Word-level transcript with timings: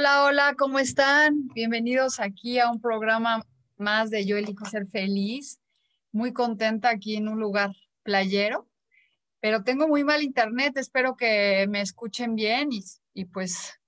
Hola, 0.00 0.24
hola, 0.24 0.54
¿cómo 0.56 0.78
están? 0.78 1.48
Bienvenidos 1.48 2.20
aquí 2.20 2.58
a 2.58 2.70
un 2.70 2.80
programa 2.80 3.44
más 3.76 4.08
de 4.08 4.24
Yo 4.24 4.38
elijo 4.38 4.64
ser 4.64 4.86
feliz. 4.86 5.60
Muy 6.10 6.32
contenta 6.32 6.88
aquí 6.88 7.16
en 7.16 7.28
un 7.28 7.38
lugar 7.38 7.72
playero, 8.02 8.66
pero 9.40 9.62
tengo 9.62 9.88
muy 9.88 10.02
mal 10.02 10.22
internet, 10.22 10.74
espero 10.78 11.16
que 11.16 11.66
me 11.68 11.82
escuchen 11.82 12.34
bien 12.34 12.72
y, 12.72 12.82
y 13.12 13.26
pues 13.26 13.78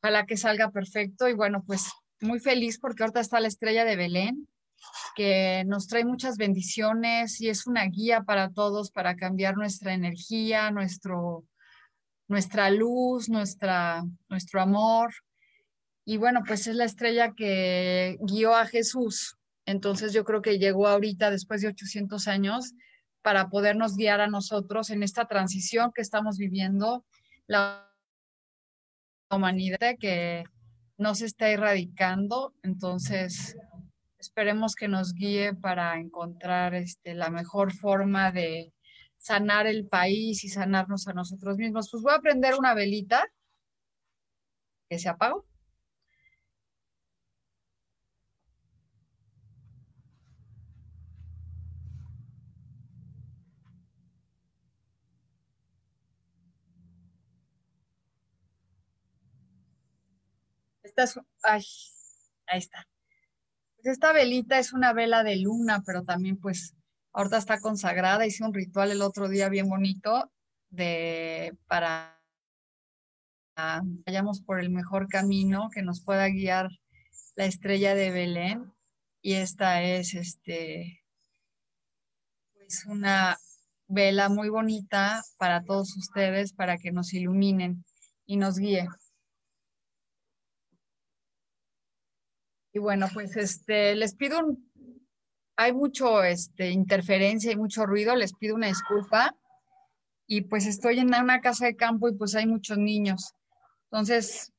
ojalá 0.00 0.24
que 0.24 0.36
salga 0.36 0.70
perfecto. 0.70 1.28
Y 1.28 1.32
bueno, 1.32 1.64
pues 1.66 1.90
muy 2.20 2.38
feliz 2.38 2.78
porque 2.78 3.02
ahorita 3.02 3.18
está 3.18 3.40
la 3.40 3.48
estrella 3.48 3.84
de 3.84 3.96
Belén, 3.96 4.46
que 5.16 5.64
nos 5.66 5.88
trae 5.88 6.04
muchas 6.04 6.36
bendiciones 6.36 7.40
y 7.40 7.48
es 7.48 7.66
una 7.66 7.84
guía 7.86 8.22
para 8.22 8.52
todos 8.52 8.92
para 8.92 9.16
cambiar 9.16 9.56
nuestra 9.56 9.94
energía, 9.94 10.70
nuestro 10.70 11.44
nuestra 12.28 12.70
luz, 12.70 13.28
nuestra, 13.28 14.04
nuestro 14.28 14.60
amor. 14.60 15.12
Y 16.04 16.18
bueno, 16.18 16.42
pues 16.46 16.66
es 16.66 16.76
la 16.76 16.84
estrella 16.84 17.32
que 17.34 18.18
guió 18.20 18.54
a 18.54 18.66
Jesús. 18.66 19.36
Entonces 19.66 20.12
yo 20.12 20.24
creo 20.24 20.40
que 20.40 20.58
llegó 20.58 20.86
ahorita, 20.86 21.30
después 21.30 21.60
de 21.60 21.68
800 21.68 22.28
años, 22.28 22.74
para 23.22 23.48
podernos 23.48 23.96
guiar 23.96 24.20
a 24.20 24.28
nosotros 24.28 24.90
en 24.90 25.02
esta 25.02 25.26
transición 25.26 25.92
que 25.94 26.02
estamos 26.02 26.38
viviendo, 26.38 27.04
la 27.46 27.90
humanidad 29.30 29.96
que 29.98 30.44
no 30.96 31.14
se 31.14 31.26
está 31.26 31.50
erradicando. 31.50 32.54
Entonces, 32.62 33.56
esperemos 34.18 34.74
que 34.74 34.88
nos 34.88 35.12
guíe 35.12 35.54
para 35.54 35.98
encontrar 35.98 36.74
este, 36.74 37.14
la 37.14 37.30
mejor 37.30 37.74
forma 37.74 38.32
de, 38.32 38.72
sanar 39.18 39.66
el 39.66 39.86
país 39.86 40.44
y 40.44 40.48
sanarnos 40.48 41.08
a 41.08 41.12
nosotros 41.12 41.56
mismos. 41.58 41.90
Pues 41.90 42.02
voy 42.02 42.14
a 42.14 42.20
prender 42.20 42.54
una 42.56 42.74
velita 42.74 43.24
que 44.88 44.98
se 44.98 45.08
apagó. 45.08 45.46
Esta 60.82 61.02
es, 61.04 61.20
ay, 61.42 61.62
ahí 62.46 62.58
está. 62.58 62.88
Pues 63.76 63.86
esta 63.92 64.12
velita 64.12 64.58
es 64.58 64.72
una 64.72 64.92
vela 64.92 65.22
de 65.22 65.36
luna, 65.36 65.82
pero 65.86 66.04
también 66.04 66.38
pues 66.38 66.74
ahorita 67.18 67.36
está 67.36 67.58
consagrada, 67.58 68.26
hice 68.26 68.44
un 68.44 68.54
ritual 68.54 68.92
el 68.92 69.02
otro 69.02 69.28
día 69.28 69.48
bien 69.48 69.68
bonito 69.68 70.30
de 70.70 71.52
para 71.66 72.14
vayamos 74.06 74.40
por 74.40 74.60
el 74.60 74.70
mejor 74.70 75.08
camino 75.08 75.68
que 75.74 75.82
nos 75.82 76.00
pueda 76.04 76.28
guiar 76.28 76.68
la 77.34 77.46
estrella 77.46 77.96
de 77.96 78.12
Belén 78.12 78.72
y 79.20 79.32
esta 79.34 79.82
es 79.82 80.14
este 80.14 81.02
pues 82.54 82.86
una 82.86 83.36
vela 83.88 84.28
muy 84.28 84.48
bonita 84.48 85.20
para 85.38 85.64
todos 85.64 85.96
ustedes 85.96 86.52
para 86.52 86.78
que 86.78 86.92
nos 86.92 87.12
iluminen 87.14 87.84
y 88.26 88.36
nos 88.36 88.58
guíe. 88.58 88.86
Y 92.72 92.78
bueno, 92.78 93.08
pues 93.12 93.36
este 93.36 93.96
les 93.96 94.14
pido 94.14 94.38
un 94.38 94.67
hay 95.58 95.72
mucho 95.72 96.22
este, 96.22 96.70
interferencia 96.70 97.50
y 97.50 97.56
mucho 97.56 97.84
ruido, 97.84 98.14
les 98.14 98.32
pido 98.32 98.54
una 98.54 98.68
disculpa. 98.68 99.34
Y 100.24 100.42
pues 100.42 100.66
estoy 100.66 101.00
en 101.00 101.08
una 101.08 101.40
casa 101.40 101.66
de 101.66 101.74
campo 101.74 102.08
y 102.08 102.14
pues 102.14 102.36
hay 102.36 102.46
muchos 102.46 102.78
niños. 102.78 103.34
Entonces, 103.90 104.52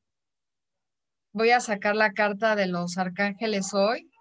voy 1.32 1.52
a 1.52 1.62
sacar 1.62 1.96
la 1.96 2.12
carta 2.12 2.58
de 2.58 2.68
los 2.68 2.98
arcángeles 2.98 3.74
hoy. 3.74 4.12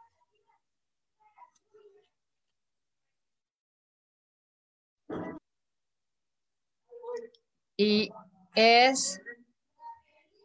Y 7.76 8.10
es, 8.54 9.20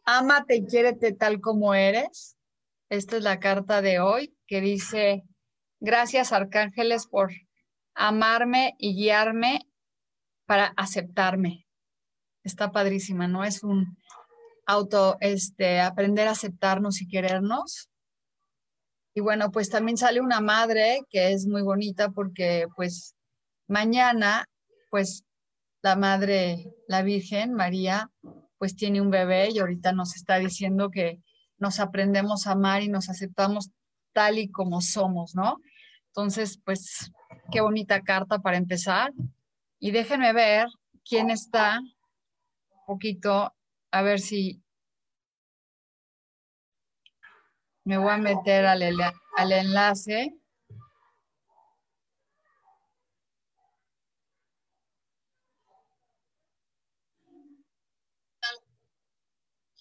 ámate 0.04 0.56
y 0.56 0.66
quiérete 0.66 1.14
tal 1.14 1.40
como 1.40 1.76
eres. 1.76 2.38
Esta 2.90 3.18
es 3.18 3.24
la 3.24 3.40
carta 3.40 3.84
de 3.84 4.00
hoy 4.00 4.36
que 4.48 4.62
dice, 4.62 5.24
Gracias, 5.86 6.32
arcángeles, 6.32 7.08
por 7.08 7.34
amarme 7.94 8.74
y 8.78 8.96
guiarme 8.96 9.68
para 10.46 10.68
aceptarme. 10.78 11.68
Está 12.42 12.72
padrísima, 12.72 13.28
¿no? 13.28 13.44
Es 13.44 13.64
un 13.64 13.98
auto, 14.66 15.18
este, 15.20 15.82
aprender 15.82 16.30
a 16.30 16.32
aceptarnos 16.32 17.02
y 17.02 17.08
querernos. 17.10 17.90
Y 19.14 19.20
bueno, 19.20 19.52
pues 19.52 19.70
también 19.70 19.98
sale 19.98 20.22
una 20.22 20.40
madre 20.40 21.02
que 21.10 21.34
es 21.34 21.48
muy 21.48 21.64
bonita 21.64 22.12
porque 22.12 22.66
pues 22.78 23.14
mañana, 23.68 24.46
pues 24.90 25.26
la 25.82 25.98
madre, 25.98 26.66
la 26.88 27.02
Virgen 27.02 27.52
María, 27.52 28.10
pues 28.58 28.78
tiene 28.78 29.02
un 29.02 29.10
bebé 29.10 29.50
y 29.52 29.60
ahorita 29.60 29.92
nos 29.92 30.16
está 30.16 30.40
diciendo 30.40 30.90
que 30.90 31.20
nos 31.58 31.82
aprendemos 31.82 32.48
a 32.48 32.54
amar 32.54 32.84
y 32.84 32.88
nos 32.88 33.10
aceptamos 33.10 33.70
tal 34.14 34.40
y 34.40 34.50
como 34.50 34.80
somos, 34.80 35.36
¿no? 35.36 35.58
Entonces, 36.16 36.60
pues, 36.64 37.12
qué 37.52 37.60
bonita 37.60 38.04
carta 38.04 38.38
para 38.38 38.58
empezar. 38.58 39.12
Y 39.80 39.90
déjenme 39.90 40.32
ver 40.32 40.68
quién 41.04 41.32
está 41.32 41.80
un 41.80 42.86
poquito, 42.86 43.52
a 43.90 44.02
ver 44.04 44.20
si 44.20 44.62
me 47.84 47.98
voy 47.98 48.12
a 48.12 48.18
meter 48.18 48.68
al, 48.68 48.84
al 48.84 49.52
enlace. 49.52 50.38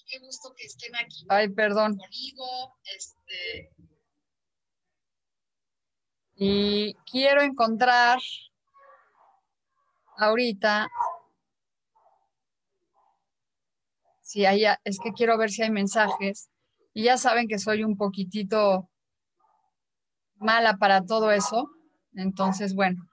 Qué 0.07 0.19
gusto 0.19 0.55
que 0.57 0.65
estén 0.65 0.97
aquí. 0.97 1.27
Ay, 1.29 1.51
perdón. 1.51 1.99
Conmigo, 1.99 2.75
este, 2.85 3.72
y 6.45 6.95
quiero 7.09 7.41
encontrar 7.41 8.19
ahorita, 10.17 10.89
si 14.21 14.45
hay, 14.45 14.65
es 14.83 14.99
que 14.99 15.13
quiero 15.13 15.39
ver 15.39 15.51
si 15.51 15.63
hay 15.63 15.71
mensajes. 15.71 16.51
Y 16.93 17.05
ya 17.05 17.17
saben 17.17 17.47
que 17.47 17.61
soy 17.61 17.85
un 17.85 17.97
poquitito 17.97 18.91
mala 20.35 20.79
para 20.79 21.07
todo 21.07 21.31
eso. 21.31 21.71
Entonces, 22.17 22.75
bueno. 22.75 23.09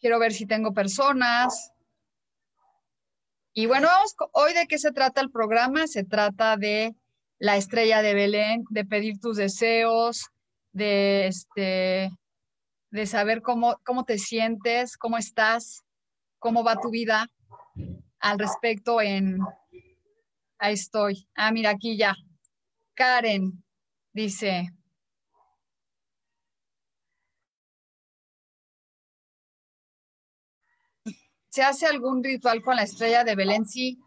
Quiero 0.00 0.18
ver 0.18 0.32
si 0.32 0.46
tengo 0.46 0.72
personas. 0.72 1.75
Y 3.58 3.64
bueno, 3.64 3.88
vamos, 3.88 4.14
hoy 4.32 4.52
de 4.52 4.66
qué 4.66 4.76
se 4.76 4.92
trata 4.92 5.22
el 5.22 5.30
programa? 5.30 5.86
Se 5.86 6.04
trata 6.04 6.58
de 6.58 6.94
la 7.38 7.56
estrella 7.56 8.02
de 8.02 8.12
Belén, 8.12 8.64
de 8.68 8.84
pedir 8.84 9.18
tus 9.18 9.38
deseos, 9.38 10.26
de, 10.72 11.28
este, 11.28 12.10
de 12.90 13.06
saber 13.06 13.40
cómo, 13.40 13.80
cómo 13.82 14.04
te 14.04 14.18
sientes, 14.18 14.98
cómo 14.98 15.16
estás, 15.16 15.86
cómo 16.38 16.64
va 16.64 16.78
tu 16.78 16.90
vida 16.90 17.30
al 18.20 18.38
respecto 18.38 19.00
en... 19.00 19.38
Ahí 20.58 20.74
estoy. 20.74 21.26
Ah, 21.34 21.50
mira, 21.50 21.70
aquí 21.70 21.96
ya. 21.96 22.14
Karen 22.92 23.64
dice, 24.12 24.68
¿se 31.56 31.62
hace 31.62 31.86
algún 31.86 32.22
ritual 32.22 32.60
con 32.60 32.76
la 32.76 32.82
estrella 32.82 33.24
de 33.24 33.34
Belén? 33.34 33.64
Sí. 33.64 33.98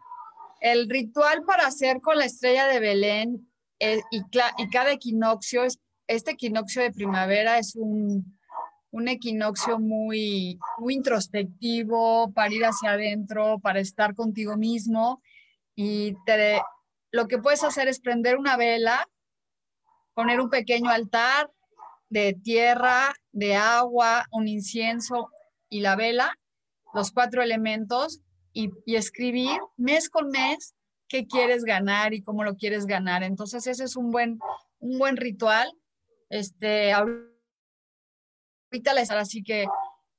El 0.60 0.88
ritual 0.88 1.42
para 1.44 1.66
hacer 1.66 2.00
con 2.00 2.16
la 2.16 2.24
estrella 2.24 2.68
de 2.68 2.78
Belén 2.78 3.50
eh, 3.80 4.00
y, 4.12 4.22
cada 4.70 4.92
equinoccio, 4.92 5.64
es, 5.64 5.80
este 6.06 6.30
equinoccio 6.30 6.80
de 6.80 6.92
primavera 6.92 7.58
es 7.58 7.74
un, 7.74 8.38
un 8.92 9.08
equinoccio 9.08 9.80
muy, 9.80 10.60
muy 10.78 10.94
introspectivo 10.94 12.32
para 12.34 12.54
ir 12.54 12.64
hacia 12.64 12.92
adentro, 12.92 13.58
para 13.58 13.80
estar 13.80 14.14
contigo 14.14 14.56
mismo. 14.56 15.20
Y 15.74 16.14
lo 17.10 17.26
que 17.26 17.38
puedes 17.38 17.64
hacer 17.64 17.88
es 17.88 17.98
prender 17.98 18.36
una 18.36 18.56
vela, 18.56 19.08
poner 20.14 20.40
un 20.40 20.50
pequeño 20.50 20.88
altar 20.88 21.50
de 22.10 22.32
tierra, 22.32 23.12
de 23.32 23.56
agua, 23.56 24.24
un 24.30 24.46
incienso 24.46 25.30
y 25.68 25.80
la 25.80 25.96
vela, 25.96 26.38
los 26.94 27.12
cuatro 27.12 27.42
elementos, 27.42 28.20
y, 28.52 28.70
escribir 28.86 29.58
mes 29.76 30.08
con 30.08 30.28
mes 30.30 30.74
qué 31.08 31.26
quieres 31.26 31.64
ganar 31.64 32.14
y 32.14 32.22
cómo 32.22 32.44
lo 32.44 32.56
quieres 32.56 32.86
ganar. 32.86 33.22
Entonces 33.22 33.66
ese 33.66 33.84
es 33.84 33.96
un 33.96 34.10
buen, 34.10 34.38
un 34.78 34.98
buen 34.98 35.16
ritual. 35.16 35.72
Este, 36.28 36.92
ahorita 36.92 37.24
les 38.94 39.10
así 39.10 39.42
que 39.42 39.66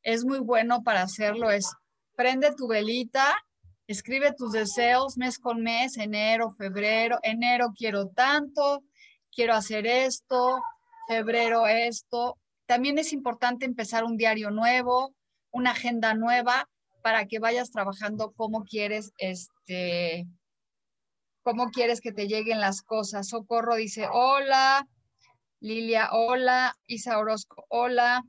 es 0.03 0.25
muy 0.25 0.39
bueno 0.39 0.83
para 0.83 1.03
hacerlo, 1.03 1.51
es 1.51 1.71
prende 2.15 2.53
tu 2.55 2.67
velita, 2.67 3.35
escribe 3.87 4.33
tus 4.33 4.51
deseos 4.51 5.17
mes 5.17 5.39
con 5.39 5.61
mes, 5.61 5.97
enero, 5.97 6.51
febrero, 6.51 7.19
enero 7.23 7.71
quiero 7.75 8.09
tanto, 8.09 8.83
quiero 9.33 9.53
hacer 9.53 9.87
esto, 9.87 10.59
febrero 11.07 11.67
esto. 11.67 12.37
También 12.65 12.97
es 12.97 13.13
importante 13.13 13.65
empezar 13.65 14.03
un 14.03 14.17
diario 14.17 14.49
nuevo, 14.49 15.13
una 15.51 15.71
agenda 15.71 16.13
nueva 16.13 16.69
para 17.01 17.25
que 17.27 17.39
vayas 17.39 17.71
trabajando 17.71 18.33
cómo 18.33 18.63
quieres 18.63 19.11
este 19.17 20.27
cómo 21.43 21.71
quieres 21.71 22.01
que 22.01 22.11
te 22.11 22.27
lleguen 22.27 22.59
las 22.59 22.83
cosas. 22.83 23.29
Socorro 23.29 23.75
dice, 23.75 24.07
"Hola." 24.11 24.87
Lilia, 25.61 26.09
hola. 26.11 26.75
Isa 26.87 27.19
Orozco, 27.19 27.65
hola. 27.69 28.23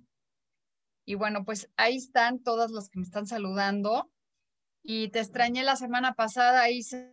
Y 1.06 1.14
bueno, 1.14 1.46
pues 1.46 1.70
ahí 1.76 1.96
están 1.96 2.42
todas 2.42 2.70
las 2.70 2.90
que 2.90 2.98
me 2.98 3.04
están 3.04 3.26
saludando. 3.26 4.10
Y 4.82 5.08
te 5.08 5.20
extrañé 5.20 5.62
la 5.62 5.76
semana 5.76 6.12
pasada, 6.12 6.68
Isa. 6.68 7.10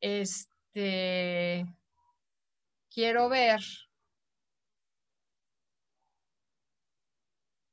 Este, 0.00 1.66
quiero 2.90 3.28
ver 3.28 3.60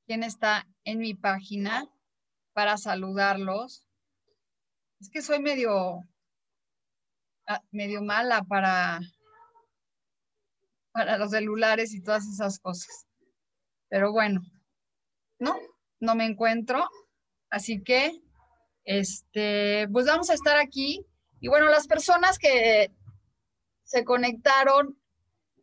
quién 0.05 0.23
está 0.23 0.67
en 0.83 0.99
mi 0.99 1.13
página 1.13 1.87
para 2.53 2.77
saludarlos. 2.77 3.85
Es 4.99 5.09
que 5.09 5.21
soy 5.21 5.39
medio, 5.39 6.01
ah, 7.47 7.61
medio 7.71 8.01
mala 8.01 8.43
para, 8.43 9.01
para 10.91 11.17
los 11.17 11.31
celulares 11.31 11.93
y 11.93 12.01
todas 12.01 12.25
esas 12.27 12.59
cosas. 12.59 13.07
Pero 13.89 14.11
bueno, 14.11 14.41
no, 15.39 15.57
no 15.99 16.15
me 16.15 16.25
encuentro. 16.25 16.87
Así 17.49 17.83
que, 17.83 18.21
este, 18.85 19.87
pues 19.91 20.05
vamos 20.05 20.29
a 20.29 20.33
estar 20.33 20.57
aquí. 20.57 21.05
Y 21.39 21.49
bueno, 21.49 21.67
las 21.67 21.87
personas 21.87 22.39
que 22.39 22.91
se 23.83 24.03
conectaron 24.05 24.97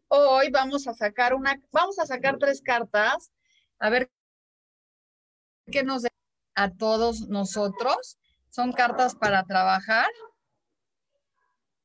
hoy, 0.08 0.50
vamos 0.50 0.86
a 0.86 0.94
sacar 0.94 1.34
una, 1.34 1.60
vamos 1.72 1.98
a 1.98 2.06
sacar 2.06 2.36
tres 2.38 2.62
cartas, 2.62 3.32
a 3.78 3.90
ver 3.90 4.10
qué 5.70 5.82
nos 5.82 6.04
a 6.54 6.70
todos 6.70 7.28
nosotros. 7.28 8.18
Son 8.50 8.72
cartas 8.72 9.14
para 9.14 9.44
trabajar. 9.44 10.08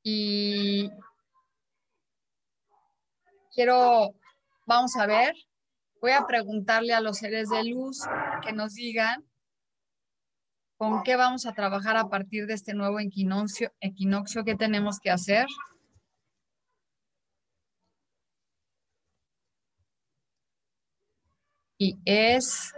Y 0.04 0.90
quiero, 3.54 4.14
vamos 4.66 4.96
a 4.98 5.06
ver 5.06 5.34
Voy 6.06 6.12
a 6.12 6.28
preguntarle 6.28 6.94
a 6.94 7.02
los 7.02 7.18
seres 7.18 7.50
de 7.50 7.64
luz 7.64 8.02
que 8.44 8.54
nos 8.54 8.76
digan 8.76 9.26
con 10.78 11.02
qué 11.02 11.16
vamos 11.16 11.48
a 11.48 11.54
trabajar 11.54 11.98
a 11.98 12.10
partir 12.10 12.46
de 12.46 12.54
este 12.54 12.76
nuevo 12.76 13.00
equinoccio, 13.00 13.74
equinoccio 13.80 14.44
que 14.44 14.54
tenemos 14.54 15.00
que 15.00 15.10
hacer. 15.10 15.48
Y 21.80 21.98
es... 22.06 22.72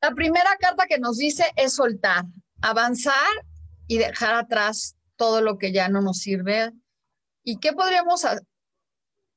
La 0.00 0.12
primera 0.12 0.56
carta 0.60 0.86
que 0.86 0.98
nos 0.98 1.16
dice 1.16 1.44
es 1.56 1.74
soltar, 1.74 2.24
avanzar 2.62 3.14
y 3.88 3.98
dejar 3.98 4.34
atrás 4.34 4.96
todo 5.16 5.40
lo 5.40 5.58
que 5.58 5.72
ya 5.72 5.88
no 5.88 6.00
nos 6.00 6.18
sirve. 6.18 6.72
¿Y 7.42 7.58
qué 7.58 7.72
podríamos 7.72 8.24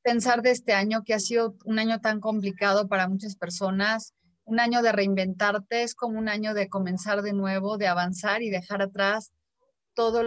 pensar 0.04 0.44
de 0.44 0.52
este 0.52 0.74
año 0.74 1.04
que 1.04 1.16
ha 1.16 1.20
sido 1.20 1.56
un 1.66 1.80
año 1.80 2.00
tan 2.00 2.20
complicado 2.20 2.88
para 2.88 3.08
muchas 3.08 3.36
personas? 3.36 4.14
Un 4.44 4.60
año 4.60 4.84
de 4.84 4.92
reinventarte, 4.92 5.82
es 5.82 5.96
como 5.96 6.20
un 6.20 6.30
año 6.30 6.54
de 6.54 6.70
comenzar 6.70 7.24
de 7.24 7.34
nuevo, 7.34 7.78
de 7.78 7.88
avanzar 7.88 8.44
y 8.44 8.52
dejar 8.52 8.84
atrás 8.84 9.32
todo 9.96 10.24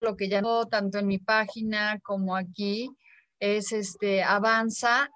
lo 0.00 0.16
que 0.16 0.28
ya 0.28 0.42
no, 0.42 0.66
tanto 0.66 0.98
en 0.98 1.08
mi 1.08 1.18
página 1.18 1.98
como 2.04 2.36
aquí, 2.36 2.90
es 3.40 3.72
este, 3.72 4.22
avanza 4.22 5.10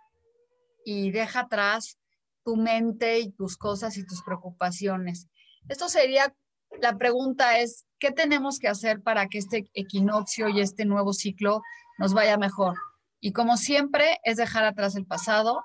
y 0.84 1.12
deja 1.12 1.40
atrás 1.40 1.98
tu 2.44 2.56
mente 2.56 3.20
y 3.20 3.30
tus 3.30 3.56
cosas 3.56 3.96
y 3.96 4.06
tus 4.06 4.22
preocupaciones. 4.22 5.28
Esto 5.68 5.88
sería, 5.88 6.34
la 6.80 6.96
pregunta 6.96 7.58
es, 7.58 7.86
¿qué 7.98 8.10
tenemos 8.10 8.58
que 8.58 8.68
hacer 8.68 9.02
para 9.02 9.28
que 9.28 9.38
este 9.38 9.70
equinoccio 9.74 10.48
y 10.48 10.60
este 10.60 10.84
nuevo 10.84 11.12
ciclo 11.12 11.62
nos 11.98 12.14
vaya 12.14 12.36
mejor? 12.38 12.76
Y 13.20 13.32
como 13.32 13.56
siempre, 13.56 14.18
es 14.24 14.38
dejar 14.38 14.64
atrás 14.64 14.96
el 14.96 15.06
pasado, 15.06 15.62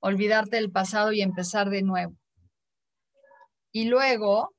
olvidarte 0.00 0.56
del 0.56 0.70
pasado 0.70 1.12
y 1.12 1.22
empezar 1.22 1.70
de 1.70 1.82
nuevo. 1.82 2.16
Y 3.72 3.84
luego 3.84 4.52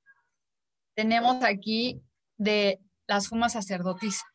tenemos 0.96 1.43
aquí 1.43 2.01
de 2.38 2.79
la 3.08 3.20
suma 3.20 3.50
sacerdotisa. 3.50 4.25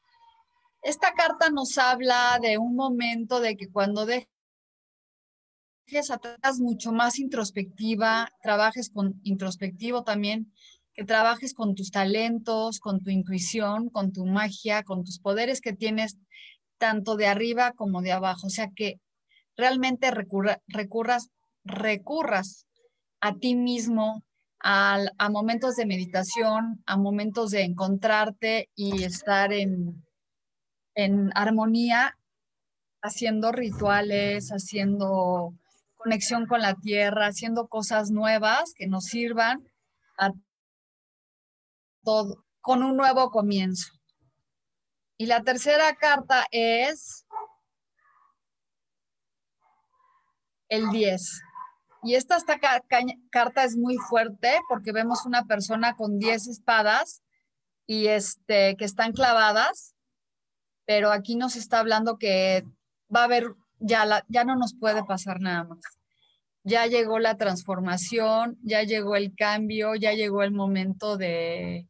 Esta 0.83 1.13
carta 1.15 1.51
nos 1.51 1.79
habla 1.79 2.39
de 2.41 2.59
un 2.59 2.77
momento 2.77 3.41
de 3.41 3.57
que 3.57 3.71
cuando 3.71 4.05
dejes 4.07 4.29
atrás 6.11 6.59
mucho 6.59 6.93
más 6.93 7.19
introspectiva, 7.19 8.29
trabajes 8.43 8.91
con 8.91 9.21
introspectivo 9.23 10.03
también, 10.03 10.53
que 10.95 11.05
trabajes 11.05 11.55
con 11.55 11.75
tus 11.75 11.91
talentos, 11.91 12.81
con 12.81 13.03
tu 13.03 13.11
intuición, 13.11 13.89
con 13.91 14.13
tu 14.13 14.27
magia, 14.27 14.83
con 14.83 15.05
tus 15.05 15.21
poderes 15.21 15.61
que 15.61 15.73
tienes 15.73 16.17
tanto 16.79 17.17
de 17.17 17.27
arriba 17.27 17.73
como 17.73 18.03
de 18.03 18.13
abajo. 18.13 18.49
O 18.49 18.51
sea 18.51 18.71
que 18.75 19.01
realmente 19.57 20.11
recurras, 20.11 21.29
recurras 21.65 22.67
a 23.21 23.35
ti 23.37 23.55
mismo, 23.55 24.25
a, 24.59 24.99
a, 25.19 25.31
momentos 25.31 25.77
de 25.77 25.87
meditación, 25.87 26.83
a 26.87 26.97
momentos 26.97 27.51
de 27.51 27.63
encontrarte 27.63 28.71
y 28.75 29.05
estar 29.05 29.53
en, 29.53 30.05
en 30.95 31.31
armonía, 31.35 32.19
haciendo 33.03 33.53
rituales, 33.53 34.49
haciendo 34.49 35.55
conexión 36.07 36.47
con 36.47 36.61
la 36.61 36.77
tierra, 36.77 37.27
haciendo 37.27 37.67
cosas 37.67 38.13
nuevas 38.13 38.73
que 38.77 38.87
nos 38.87 39.07
sirvan 39.07 39.69
a 40.17 40.31
todo, 42.05 42.45
con 42.61 42.85
un 42.85 42.97
nuevo 42.97 43.33
comienzo. 43.33 43.93
Y 45.19 45.27
la 45.27 45.43
tercera 45.43 45.97
carta 45.97 46.47
es 46.53 47.27
el 50.69 50.91
10. 50.91 51.43
Y 52.05 52.15
esta, 52.15 52.37
esta 52.37 52.61
carta 53.31 53.65
es 53.65 53.77
muy 53.77 53.97
fuerte 53.97 54.61
porque 54.69 54.93
vemos 54.93 55.27
una 55.27 55.45
persona 55.47 55.97
con 55.97 56.21
10 56.21 56.47
espadas 56.47 57.21
y 57.85 58.07
este, 58.07 58.77
que 58.77 58.85
están 58.85 59.11
clavadas, 59.13 59.97
pero 60.85 61.11
aquí 61.11 61.35
nos 61.35 61.57
está 61.57 61.81
hablando 61.81 62.17
que 62.17 62.65
va 63.13 63.23
a 63.23 63.25
haber, 63.25 63.57
ya, 63.81 64.05
la, 64.05 64.25
ya 64.29 64.45
no 64.45 64.55
nos 64.55 64.73
puede 64.79 65.03
pasar 65.05 65.41
nada 65.41 65.65
más. 65.65 65.96
Ya 66.69 66.87
llegó 66.87 67.21
la 67.21 67.37
transformación, 67.37 68.59
ya 68.61 68.83
llegó 68.83 69.15
el 69.15 69.37
cambio, 69.37 69.95
ya 69.95 70.15
llegó 70.15 70.43
el 70.43 70.51
momento 70.51 71.17
de, 71.17 71.89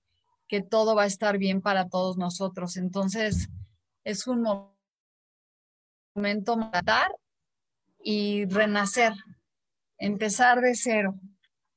que 0.48 0.62
todo 0.62 0.94
va 0.94 1.04
a 1.04 1.06
estar 1.06 1.38
bien 1.38 1.62
para 1.62 1.88
todos 1.88 2.18
nosotros. 2.18 2.76
Entonces, 2.76 3.48
es 4.04 4.26
un 4.26 4.42
momento 6.14 6.58
matar 6.58 7.10
y 7.98 8.44
renacer, 8.44 9.14
empezar 9.96 10.60
de 10.60 10.74
cero. 10.74 11.18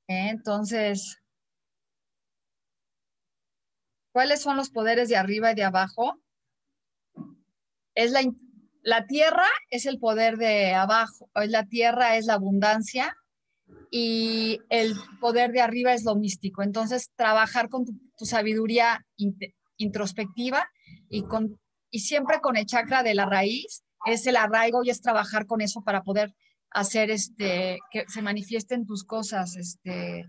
¿eh? 0.10 0.28
Entonces, 0.32 1.22
¿cuáles 4.12 4.42
son 4.42 4.58
los 4.58 4.72
poderes 4.72 5.08
de 5.08 5.16
arriba 5.16 5.54
y 5.54 5.56
de 5.56 5.64
abajo? 5.64 6.20
Es 7.96 8.12
la, 8.12 8.24
la 8.82 9.06
tierra 9.08 9.48
es 9.70 9.86
el 9.86 10.00
poder 10.00 10.38
de 10.38 10.74
abajo, 10.74 11.30
la 11.36 11.66
tierra 11.66 12.18
es 12.18 12.26
la 12.26 12.36
abundancia 12.36 13.16
y 13.92 14.60
el 14.70 14.94
poder 15.20 15.52
de 15.52 15.62
arriba 15.62 15.94
es 15.94 16.04
lo 16.04 16.16
místico. 16.16 16.64
Entonces, 16.64 17.12
trabajar 17.16 17.70
con 17.70 17.86
tu, 17.86 18.26
sabiduría 18.26 19.06
introspectiva 19.78 20.70
y, 21.10 21.24
con, 21.24 21.60
y 21.90 22.00
siempre 22.00 22.42
con 22.42 22.58
el 22.58 22.66
chakra 22.66 23.04
de 23.04 23.16
la 23.16 23.26
raíz 23.26 23.84
es 24.06 24.28
el 24.28 24.36
arraigo 24.36 24.84
y 24.84 24.90
es 24.90 25.02
trabajar 25.02 25.46
con 25.46 25.62
eso 25.62 25.82
para 25.84 26.04
poder 26.04 26.34
hacer 26.72 27.12
este, 27.12 27.80
que 27.92 28.06
se 28.08 28.22
manifiesten 28.22 28.86
tus 28.86 29.04
cosas, 29.04 29.56
este, 29.56 30.26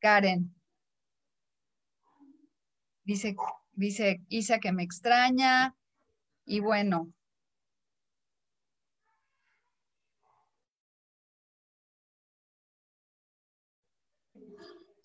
Karen. 0.00 0.54
Dice, 3.04 3.36
dice 3.72 4.20
Isa 4.28 4.58
que 4.58 4.72
me 4.72 4.84
extraña 4.84 5.76
y 6.44 6.60
bueno, 6.60 7.12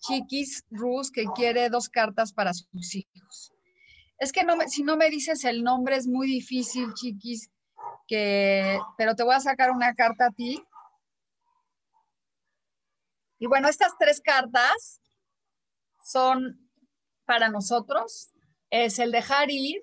Chiquis 0.08 0.64
Rus 0.70 1.10
que 1.10 1.26
quiere 1.36 1.68
dos 1.68 1.90
cartas 1.90 2.32
para 2.32 2.54
sus 2.54 2.94
hijos. 2.94 3.52
Es 4.18 4.32
que 4.32 4.40
si 4.68 4.82
no 4.82 4.96
me 4.96 5.10
dices 5.10 5.44
el 5.44 5.62
nombre 5.62 5.96
es 5.96 6.06
muy 6.06 6.26
difícil, 6.26 6.94
Chiquis, 6.94 7.50
pero 8.96 9.14
te 9.14 9.22
voy 9.22 9.34
a 9.34 9.40
sacar 9.40 9.70
una 9.70 9.94
carta 9.94 10.26
a 10.26 10.30
ti. 10.30 10.64
Y 13.38 13.46
bueno, 13.46 13.68
estas 13.68 13.96
tres 13.98 14.20
cartas 14.20 15.00
son 16.02 16.70
para 17.26 17.50
nosotros. 17.50 18.30
Es 18.70 18.98
el 18.98 19.12
dejar 19.12 19.50
ir, 19.50 19.82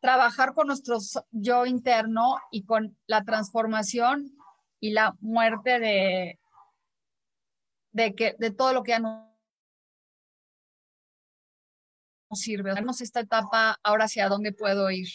trabajar 0.00 0.54
con 0.54 0.66
nuestro 0.68 0.98
yo 1.30 1.66
interno 1.66 2.36
y 2.50 2.64
con 2.64 2.96
la 3.06 3.22
transformación 3.24 4.36
y 4.80 4.90
la 4.90 5.14
muerte 5.20 5.78
de, 5.78 6.40
de, 7.92 8.14
que, 8.14 8.34
de 8.38 8.50
todo 8.50 8.72
lo 8.72 8.82
que 8.82 8.94
sirve. 12.34 12.72
Darnos 12.72 13.00
esta 13.00 13.20
etapa, 13.20 13.78
ahora 13.82 14.04
hacia 14.04 14.28
dónde 14.28 14.52
puedo 14.52 14.90
ir. 14.90 15.08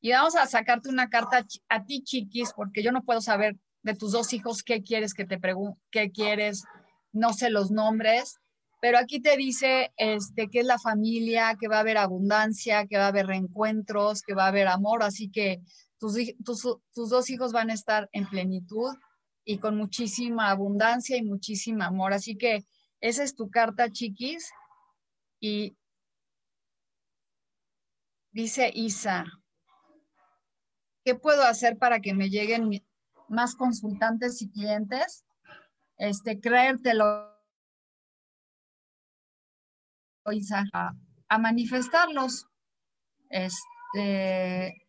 Y 0.00 0.12
vamos 0.12 0.36
a 0.36 0.46
sacarte 0.46 0.88
una 0.88 1.08
carta 1.08 1.44
a 1.68 1.84
ti, 1.84 2.02
chiquis, 2.02 2.52
porque 2.54 2.82
yo 2.82 2.92
no 2.92 3.02
puedo 3.02 3.20
saber 3.20 3.56
de 3.82 3.94
tus 3.94 4.12
dos 4.12 4.32
hijos 4.32 4.62
qué 4.62 4.82
quieres 4.82 5.14
que 5.14 5.26
te 5.26 5.38
pregunte, 5.38 5.80
qué 5.90 6.10
quieres, 6.10 6.64
no 7.12 7.32
sé 7.32 7.50
los 7.50 7.70
nombres, 7.70 8.36
pero 8.80 8.98
aquí 8.98 9.20
te 9.20 9.36
dice 9.36 9.92
este, 9.96 10.48
que 10.48 10.60
es 10.60 10.66
la 10.66 10.78
familia, 10.78 11.56
que 11.60 11.68
va 11.68 11.76
a 11.76 11.80
haber 11.80 11.98
abundancia, 11.98 12.86
que 12.86 12.96
va 12.96 13.04
a 13.04 13.08
haber 13.08 13.26
reencuentros, 13.26 14.22
que 14.22 14.34
va 14.34 14.44
a 14.44 14.48
haber 14.48 14.68
amor, 14.68 15.02
así 15.02 15.30
que 15.30 15.60
tus, 15.98 16.14
tus, 16.44 16.62
tus 16.94 17.10
dos 17.10 17.28
hijos 17.28 17.52
van 17.52 17.70
a 17.70 17.74
estar 17.74 18.08
en 18.12 18.26
plenitud 18.26 18.94
y 19.44 19.58
con 19.58 19.76
muchísima 19.76 20.50
abundancia 20.50 21.16
y 21.16 21.22
muchísimo 21.22 21.84
amor. 21.84 22.14
Así 22.14 22.36
que 22.36 22.64
esa 23.00 23.22
es 23.22 23.34
tu 23.34 23.50
carta, 23.50 23.90
chiquis. 23.90 24.50
Y 25.40 25.76
dice 28.32 28.70
Isa, 28.74 29.24
¿qué 31.04 31.14
puedo 31.14 31.42
hacer 31.42 31.78
para 31.78 32.00
que 32.00 32.14
me 32.14 32.30
lleguen 32.30 32.84
más 33.28 33.54
consultantes 33.54 34.40
y 34.42 34.50
clientes? 34.50 35.24
Este, 35.96 36.40
creértelo, 36.40 37.30
Isa, 40.32 40.64
a, 40.72 41.38
manifestarlos. 41.38 42.46
Este, 43.28 44.86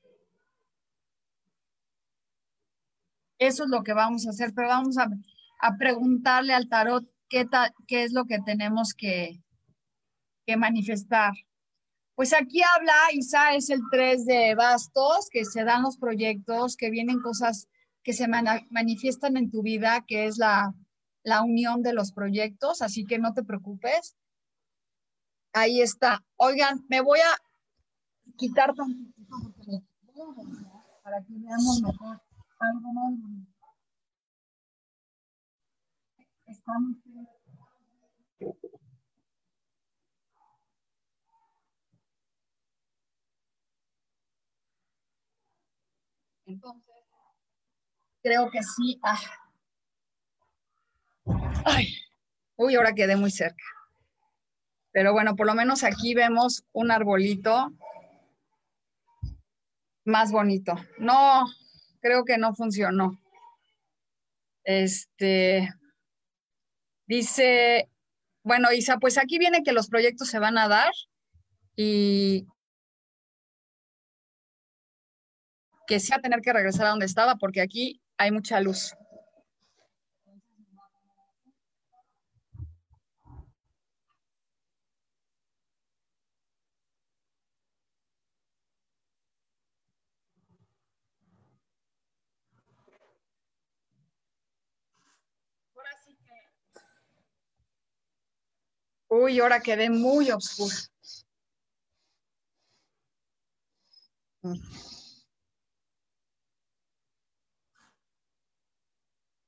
Eso 3.41 3.63
es 3.63 3.69
lo 3.71 3.81
que 3.81 3.93
vamos 3.93 4.27
a 4.27 4.29
hacer, 4.29 4.53
pero 4.55 4.67
vamos 4.67 4.97
a, 4.99 5.09
preguntarle 5.79 6.53
al 6.53 6.69
tarot 6.69 7.03
qué, 7.27 7.47
qué 7.87 8.03
es 8.03 8.13
lo 8.13 8.25
que 8.25 8.37
tenemos 8.45 8.93
que, 8.93 9.41
que 10.45 10.57
manifestar. 10.57 11.33
Pues 12.15 12.33
aquí 12.33 12.61
habla, 12.75 12.93
Isa, 13.13 13.55
es 13.55 13.69
el 13.69 13.81
3 13.91 14.25
de 14.25 14.55
bastos, 14.55 15.29
que 15.31 15.45
se 15.45 15.63
dan 15.63 15.83
los 15.83 15.97
proyectos, 15.97 16.75
que 16.75 16.89
vienen 16.89 17.21
cosas 17.21 17.67
que 18.03 18.13
se 18.13 18.27
manifiestan 18.27 19.37
en 19.37 19.49
tu 19.51 19.61
vida, 19.61 20.03
que 20.07 20.25
es 20.25 20.37
la, 20.37 20.73
la 21.23 21.43
unión 21.43 21.81
de 21.83 21.93
los 21.93 22.11
proyectos, 22.11 22.81
así 22.81 23.05
que 23.05 23.19
no 23.19 23.33
te 23.33 23.43
preocupes. 23.43 24.15
Ahí 25.53 25.81
está. 25.81 26.23
Oigan, 26.37 26.85
me 26.89 27.01
voy 27.01 27.19
a 27.19 27.37
quitar 28.37 28.73
para 31.03 31.23
que 31.23 31.33
veamos 31.33 31.81
mejor. 31.81 32.21
Entonces, 46.53 47.03
creo 48.21 48.49
que 48.51 48.61
sí. 48.63 48.99
Ah. 49.03 49.19
Ay. 51.65 51.95
Uy, 52.55 52.75
ahora 52.75 52.93
quedé 52.93 53.15
muy 53.15 53.31
cerca. 53.31 53.63
Pero 54.91 55.13
bueno, 55.13 55.35
por 55.35 55.47
lo 55.47 55.55
menos 55.55 55.83
aquí 55.83 56.13
vemos 56.13 56.65
un 56.73 56.91
arbolito 56.91 57.71
más 60.05 60.31
bonito. 60.31 60.73
No, 60.97 61.45
creo 62.01 62.25
que 62.25 62.37
no 62.37 62.53
funcionó. 62.53 63.19
Este, 64.63 65.73
dice, 67.07 67.89
bueno, 68.43 68.71
Isa, 68.71 68.97
pues 68.97 69.17
aquí 69.17 69.39
viene 69.39 69.63
que 69.63 69.71
los 69.71 69.87
proyectos 69.87 70.27
se 70.27 70.39
van 70.39 70.57
a 70.57 70.67
dar 70.67 70.91
y 71.75 72.45
que 75.91 75.99
sí 75.99 76.09
va 76.09 76.19
a 76.19 76.21
tener 76.21 76.39
que 76.39 76.53
regresar 76.53 76.85
a 76.85 76.91
donde 76.91 77.05
estaba 77.05 77.35
porque 77.35 77.59
aquí 77.59 78.01
hay 78.17 78.31
mucha 78.31 78.61
luz. 78.61 78.93
Uy, 99.09 99.41
ahora 99.41 99.59
quedé 99.59 99.89
muy 99.89 100.31
oscura. 100.31 100.73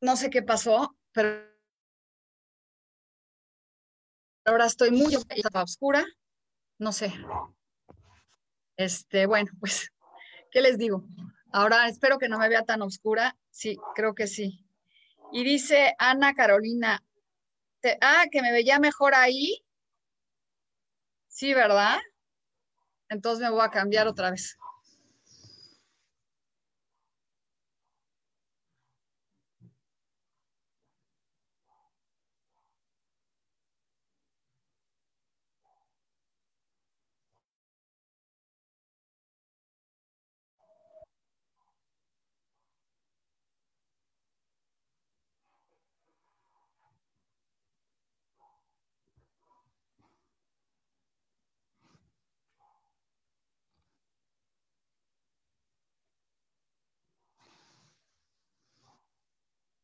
No 0.03 0.17
sé 0.17 0.29
qué 0.29 0.41
pasó, 0.41 0.97
pero 1.13 1.49
ahora 4.43 4.65
estoy 4.65 4.91
muy 4.91 5.15
oscura. 5.15 6.03
No 6.77 6.91
sé. 6.91 7.13
Este, 8.75 9.27
bueno, 9.27 9.49
pues, 9.61 9.93
¿qué 10.51 10.59
les 10.59 10.77
digo? 10.77 11.05
Ahora 11.53 11.87
espero 11.87 12.19
que 12.19 12.27
no 12.27 12.37
me 12.37 12.49
vea 12.49 12.65
tan 12.65 12.81
oscura. 12.81 13.37
Sí, 13.49 13.77
creo 13.95 14.13
que 14.13 14.27
sí. 14.27 14.67
Y 15.31 15.45
dice 15.45 15.95
Ana 15.97 16.33
Carolina, 16.33 17.01
ah, 18.01 18.25
que 18.29 18.41
me 18.41 18.51
veía 18.51 18.79
mejor 18.79 19.15
ahí. 19.15 19.63
Sí, 21.29 21.53
¿verdad? 21.53 21.97
Entonces 23.07 23.41
me 23.41 23.51
voy 23.51 23.63
a 23.63 23.71
cambiar 23.71 24.09
otra 24.09 24.31
vez. 24.31 24.57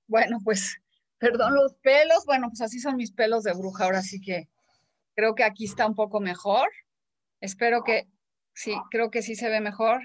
Bueno, 0.10 0.40
pues 0.44 0.76
Perdón, 1.20 1.54
los 1.54 1.76
pelos, 1.76 2.26
bueno, 2.26 2.48
pues 2.48 2.62
así 2.62 2.80
son 2.80 2.96
mis 2.96 3.12
pelos 3.12 3.44
de 3.44 3.54
bruja, 3.54 3.84
ahora 3.84 4.02
sí 4.02 4.22
que 4.22 4.50
creo 5.16 5.36
que 5.36 5.44
aquí 5.44 5.66
está 5.66 5.86
un 5.86 5.96
poco 5.96 6.22
mejor. 6.22 6.70
Espero 7.42 7.84
que, 7.84 8.08
sí, 8.54 8.74
creo 8.90 9.12
que 9.12 9.22
sí 9.22 9.36
se 9.36 9.50
ve 9.50 9.60
mejor. 9.60 10.02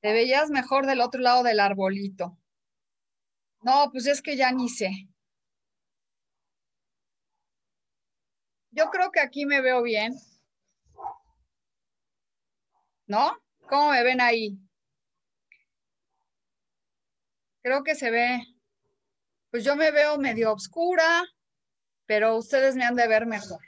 Te 0.00 0.12
veías 0.12 0.50
mejor 0.50 0.86
del 0.86 1.00
otro 1.00 1.20
lado 1.20 1.44
del 1.44 1.60
arbolito. 1.60 2.36
No, 3.62 3.90
pues 3.92 4.06
es 4.06 4.22
que 4.22 4.36
ya 4.36 4.50
ni 4.50 4.68
sé. 4.68 5.08
Yo 8.72 8.90
creo 8.90 9.12
que 9.12 9.20
aquí 9.20 9.46
me 9.46 9.60
veo 9.60 9.82
bien. 9.82 10.14
¿No? 13.06 13.36
¿Cómo 13.68 13.90
me 13.90 14.02
ven 14.02 14.20
ahí? 14.20 14.58
Creo 17.70 17.84
que 17.84 17.94
se 17.94 18.10
ve, 18.10 18.42
pues 19.52 19.62
yo 19.62 19.76
me 19.76 19.92
veo 19.92 20.18
medio 20.18 20.52
oscura, 20.52 21.22
pero 22.04 22.36
ustedes 22.36 22.74
me 22.74 22.82
han 22.82 22.96
de 22.96 23.06
ver 23.06 23.26
mejor. 23.26 23.60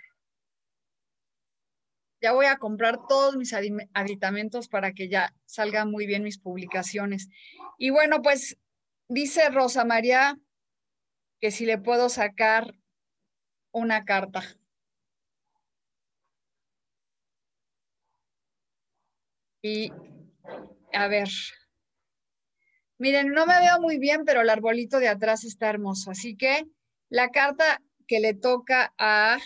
Ya 2.21 2.32
voy 2.32 2.47
a 2.47 2.56
comprar 2.56 2.99
todos 3.06 3.37
mis 3.37 3.52
aditamentos 3.52 4.66
para 4.66 4.92
que 4.92 5.09
ya 5.09 5.32
salgan 5.44 5.92
muy 5.92 6.06
bien 6.06 6.25
mis 6.25 6.40
publicaciones. 6.40 7.28
Y 7.78 7.90
bueno, 7.90 8.23
pues 8.23 8.59
dice 9.06 9.49
Rosa 9.50 9.85
María 9.85 10.37
que 11.40 11.52
si 11.52 11.64
le 11.64 11.78
puedo 11.78 12.09
sacar 12.09 12.75
una 13.71 14.04
carta. 14.04 14.42
Y 19.62 19.92
a 20.92 21.06
ver, 21.06 21.28
miren, 23.02 23.32
no 23.32 23.47
me 23.47 23.59
veo 23.59 23.80
muy 23.80 23.99
bien, 23.99 24.25
pero 24.25 24.42
el 24.42 24.49
arbolito 24.49 25.00
de 25.00 25.09
atrás 25.09 25.42
está 25.42 25.68
hermoso. 25.68 26.12
Así 26.12 26.37
que 26.37 26.66
la 27.09 27.30
carta 27.30 27.82
que 28.06 28.21
le 28.21 28.32
toca 28.32 28.94
a 28.97 29.38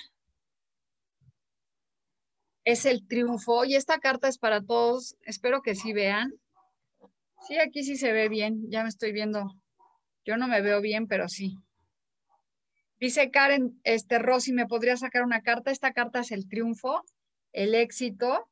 es 2.65 2.85
el 2.85 3.09
triunfo 3.09 3.65
y 3.65 3.75
esta 3.75 3.99
carta 3.99 4.29
es 4.29 4.37
para 4.37 4.61
todos. 4.61 5.17
Espero 5.23 5.63
que 5.63 5.75
sí 5.75 5.95
vean. 5.95 6.35
Sí, 7.49 7.59
aquí 7.59 7.83
sí 7.83 7.97
se 7.97 8.13
ve 8.13 8.29
bien. 8.29 8.71
Ya 8.71 8.83
me 8.83 8.91
estoy 8.91 9.13
viendo. 9.13 9.55
Yo 10.27 10.37
no 10.37 10.49
me 10.49 10.61
veo 10.61 10.83
bien, 10.83 11.07
pero 11.07 11.27
sí. 11.27 11.57
Dice 13.01 13.31
Karen, 13.31 13.81
este 13.85 14.19
Rosy, 14.19 14.53
¿me 14.53 14.67
podría 14.67 14.99
sacar 14.99 15.23
una 15.23 15.41
carta? 15.41 15.71
Esta 15.71 15.95
carta 15.95 16.21
es 16.21 16.31
el 16.31 16.47
triunfo, 16.47 17.05
el 17.53 17.75
éxito 17.75 18.51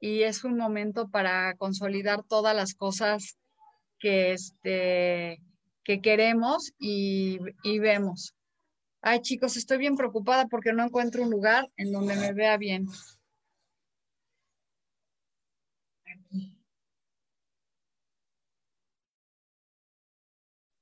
y 0.00 0.24
es 0.24 0.42
un 0.42 0.56
momento 0.56 1.08
para 1.08 1.54
consolidar 1.54 2.24
todas 2.24 2.56
las 2.56 2.74
cosas 2.74 3.38
que, 4.04 4.32
este, 4.32 5.40
que 5.82 6.02
queremos 6.02 6.74
y, 6.78 7.38
vemos. 7.78 8.34
Ay, 9.00 9.20
chicos, 9.22 9.56
estoy 9.56 9.78
bien 9.78 9.96
preocupada 9.96 10.46
porque 10.46 10.74
no 10.74 10.84
encuentro 10.84 11.22
un 11.22 11.30
lugar 11.30 11.70
en 11.78 11.90
donde 11.90 12.14
me 12.16 12.34
vea 12.34 12.58
bien. 12.58 12.86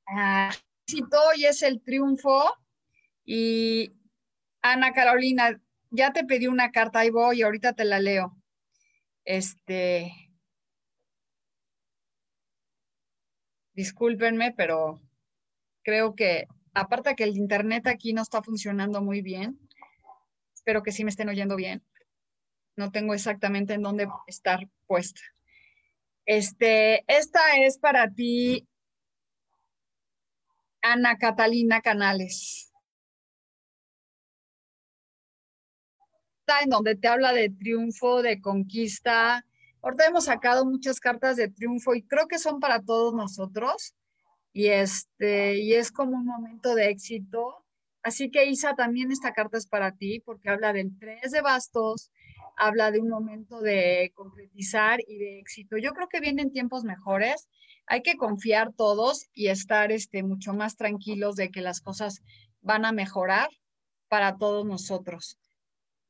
Ah, 0.08 0.50
hoy 0.90 1.44
es 1.44 1.62
el 1.62 1.80
triunfo 1.80 2.52
y 3.24 3.92
Ana 4.62 4.92
Carolina, 4.92 5.60
ya 5.90 6.12
te 6.12 6.24
pedí 6.24 6.48
una 6.48 6.72
carta, 6.72 6.98
ahí 6.98 7.10
voy, 7.10 7.42
ahorita 7.42 7.72
te 7.74 7.84
la 7.84 8.00
leo. 8.00 8.36
Este, 9.24 10.12
discúlpenme, 13.74 14.52
pero 14.56 15.00
creo 15.82 16.14
que, 16.14 16.46
aparte 16.74 17.14
que 17.14 17.24
el 17.24 17.36
internet 17.36 17.86
aquí 17.86 18.12
no 18.12 18.22
está 18.22 18.42
funcionando 18.42 19.02
muy 19.02 19.22
bien, 19.22 19.58
espero 20.54 20.82
que 20.82 20.92
sí 20.92 21.04
me 21.04 21.10
estén 21.10 21.28
oyendo 21.28 21.56
bien. 21.56 21.82
No 22.76 22.90
tengo 22.90 23.14
exactamente 23.14 23.74
en 23.74 23.82
dónde 23.82 24.08
estar 24.26 24.68
puesta. 24.86 25.20
Este, 26.24 27.04
esta 27.06 27.40
es 27.58 27.78
para 27.78 28.10
ti, 28.10 28.66
Ana 30.80 31.18
Catalina 31.18 31.80
Canales. 31.80 32.72
en 36.60 36.70
donde 36.70 36.96
te 36.96 37.08
habla 37.08 37.32
de 37.32 37.50
triunfo, 37.50 38.22
de 38.22 38.40
conquista. 38.40 39.46
Ahorita 39.82 40.06
hemos 40.06 40.24
sacado 40.26 40.64
muchas 40.64 41.00
cartas 41.00 41.36
de 41.36 41.48
triunfo 41.48 41.94
y 41.94 42.02
creo 42.02 42.26
que 42.28 42.38
son 42.38 42.60
para 42.60 42.80
todos 42.82 43.14
nosotros. 43.14 43.94
Y 44.52 44.68
este, 44.68 45.58
y 45.58 45.74
es 45.74 45.90
como 45.92 46.16
un 46.16 46.26
momento 46.26 46.74
de 46.74 46.90
éxito. 46.90 47.64
Así 48.02 48.30
que 48.30 48.46
Isa, 48.46 48.74
también 48.74 49.12
esta 49.12 49.32
carta 49.32 49.58
es 49.58 49.66
para 49.66 49.92
ti 49.92 50.20
porque 50.20 50.50
habla 50.50 50.72
del 50.72 50.98
tres 50.98 51.30
de 51.32 51.40
bastos, 51.40 52.10
habla 52.56 52.90
de 52.90 53.00
un 53.00 53.08
momento 53.08 53.60
de 53.60 54.12
concretizar 54.14 55.00
y 55.06 55.18
de 55.18 55.38
éxito. 55.40 55.76
Yo 55.78 55.92
creo 55.92 56.08
que 56.08 56.20
vienen 56.20 56.52
tiempos 56.52 56.84
mejores. 56.84 57.48
Hay 57.86 58.02
que 58.02 58.16
confiar 58.16 58.72
todos 58.72 59.28
y 59.34 59.48
estar 59.48 59.92
este, 59.92 60.22
mucho 60.22 60.54
más 60.54 60.76
tranquilos 60.76 61.36
de 61.36 61.50
que 61.50 61.60
las 61.60 61.80
cosas 61.80 62.22
van 62.60 62.84
a 62.84 62.92
mejorar 62.92 63.48
para 64.08 64.36
todos 64.36 64.64
nosotros 64.64 65.38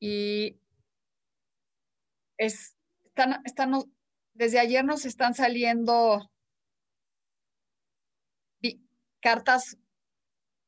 y 0.03 0.57
es, 2.37 2.75
están, 3.43 3.83
desde 4.33 4.59
ayer 4.59 4.83
nos 4.83 5.05
están 5.05 5.33
saliendo 5.33 6.29
cartas 9.23 9.77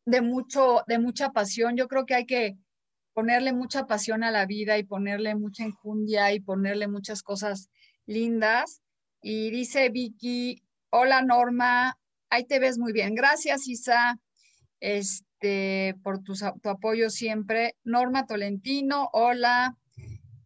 de 0.06 0.22
mucho, 0.22 0.84
de 0.88 0.98
mucha 0.98 1.32
pasión. 1.32 1.76
Yo 1.76 1.88
creo 1.88 2.06
que 2.06 2.16
hay 2.16 2.26
que 2.26 2.58
ponerle 3.14 3.54
mucha 3.54 3.86
pasión 3.86 4.24
a 4.24 4.32
la 4.32 4.46
vida 4.46 4.78
y 4.78 4.84
ponerle 4.84 5.36
mucha 5.36 5.64
enjundia 5.64 6.34
y 6.34 6.40
ponerle 6.40 6.88
muchas 6.88 7.22
cosas 7.22 7.70
lindas. 8.06 8.82
Y 9.22 9.52
dice 9.52 9.90
Vicky, 9.90 10.64
hola 10.90 11.22
Norma, 11.22 11.98
ahí 12.30 12.46
te 12.46 12.60
ves 12.60 12.78
muy 12.78 12.94
bien. 12.94 13.14
Gracias 13.14 13.68
Isa. 13.68 14.20
Este, 14.80 15.96
por 16.04 16.22
tu, 16.22 16.34
apoyo 16.64 17.10
siempre. 17.10 17.76
Norma 17.84 18.26
Tolentino, 18.26 19.10
hola. 19.14 19.78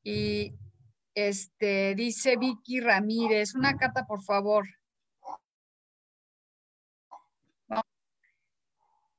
Y 0.03 0.53
este, 1.19 1.95
dice 1.95 2.37
Vicky 2.37 2.79
Ramírez, 2.79 3.55
una 3.55 3.77
carta, 3.77 4.05
por 4.05 4.23
favor. 4.23 4.65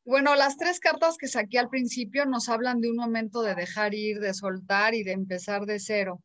Bueno, 0.05 0.35
las 0.35 0.57
tres 0.57 0.81
cartas 0.81 1.17
que 1.17 1.29
saqué 1.29 1.59
al 1.59 1.69
principio 1.69 2.27
nos 2.27 2.49
hablan 2.49 2.81
de 2.81 2.91
un 2.91 2.97
momento 2.97 3.43
de 3.43 3.55
dejar 3.55 3.95
ir, 3.95 4.19
de 4.19 4.35
soltar 4.35 4.95
y 4.95 5.05
de 5.05 5.13
empezar 5.13 5.67
de 5.67 5.79
cero. 5.79 6.21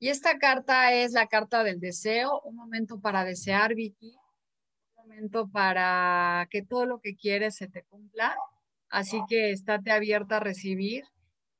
Y 0.00 0.08
esta 0.08 0.38
carta 0.38 0.92
es 0.92 1.12
la 1.12 1.28
carta 1.28 1.62
del 1.62 1.80
deseo, 1.80 2.40
un 2.44 2.56
momento 2.56 3.00
para 3.00 3.24
desear, 3.24 3.74
Vicky, 3.74 4.16
un 4.96 5.08
momento 5.08 5.48
para 5.48 6.48
que 6.50 6.62
todo 6.62 6.86
lo 6.86 7.00
que 7.00 7.14
quieres 7.14 7.56
se 7.56 7.68
te 7.68 7.84
cumpla 7.84 8.36
Así 8.94 9.20
que 9.28 9.50
estate 9.50 9.90
abierta 9.90 10.36
a 10.36 10.40
recibir 10.40 11.02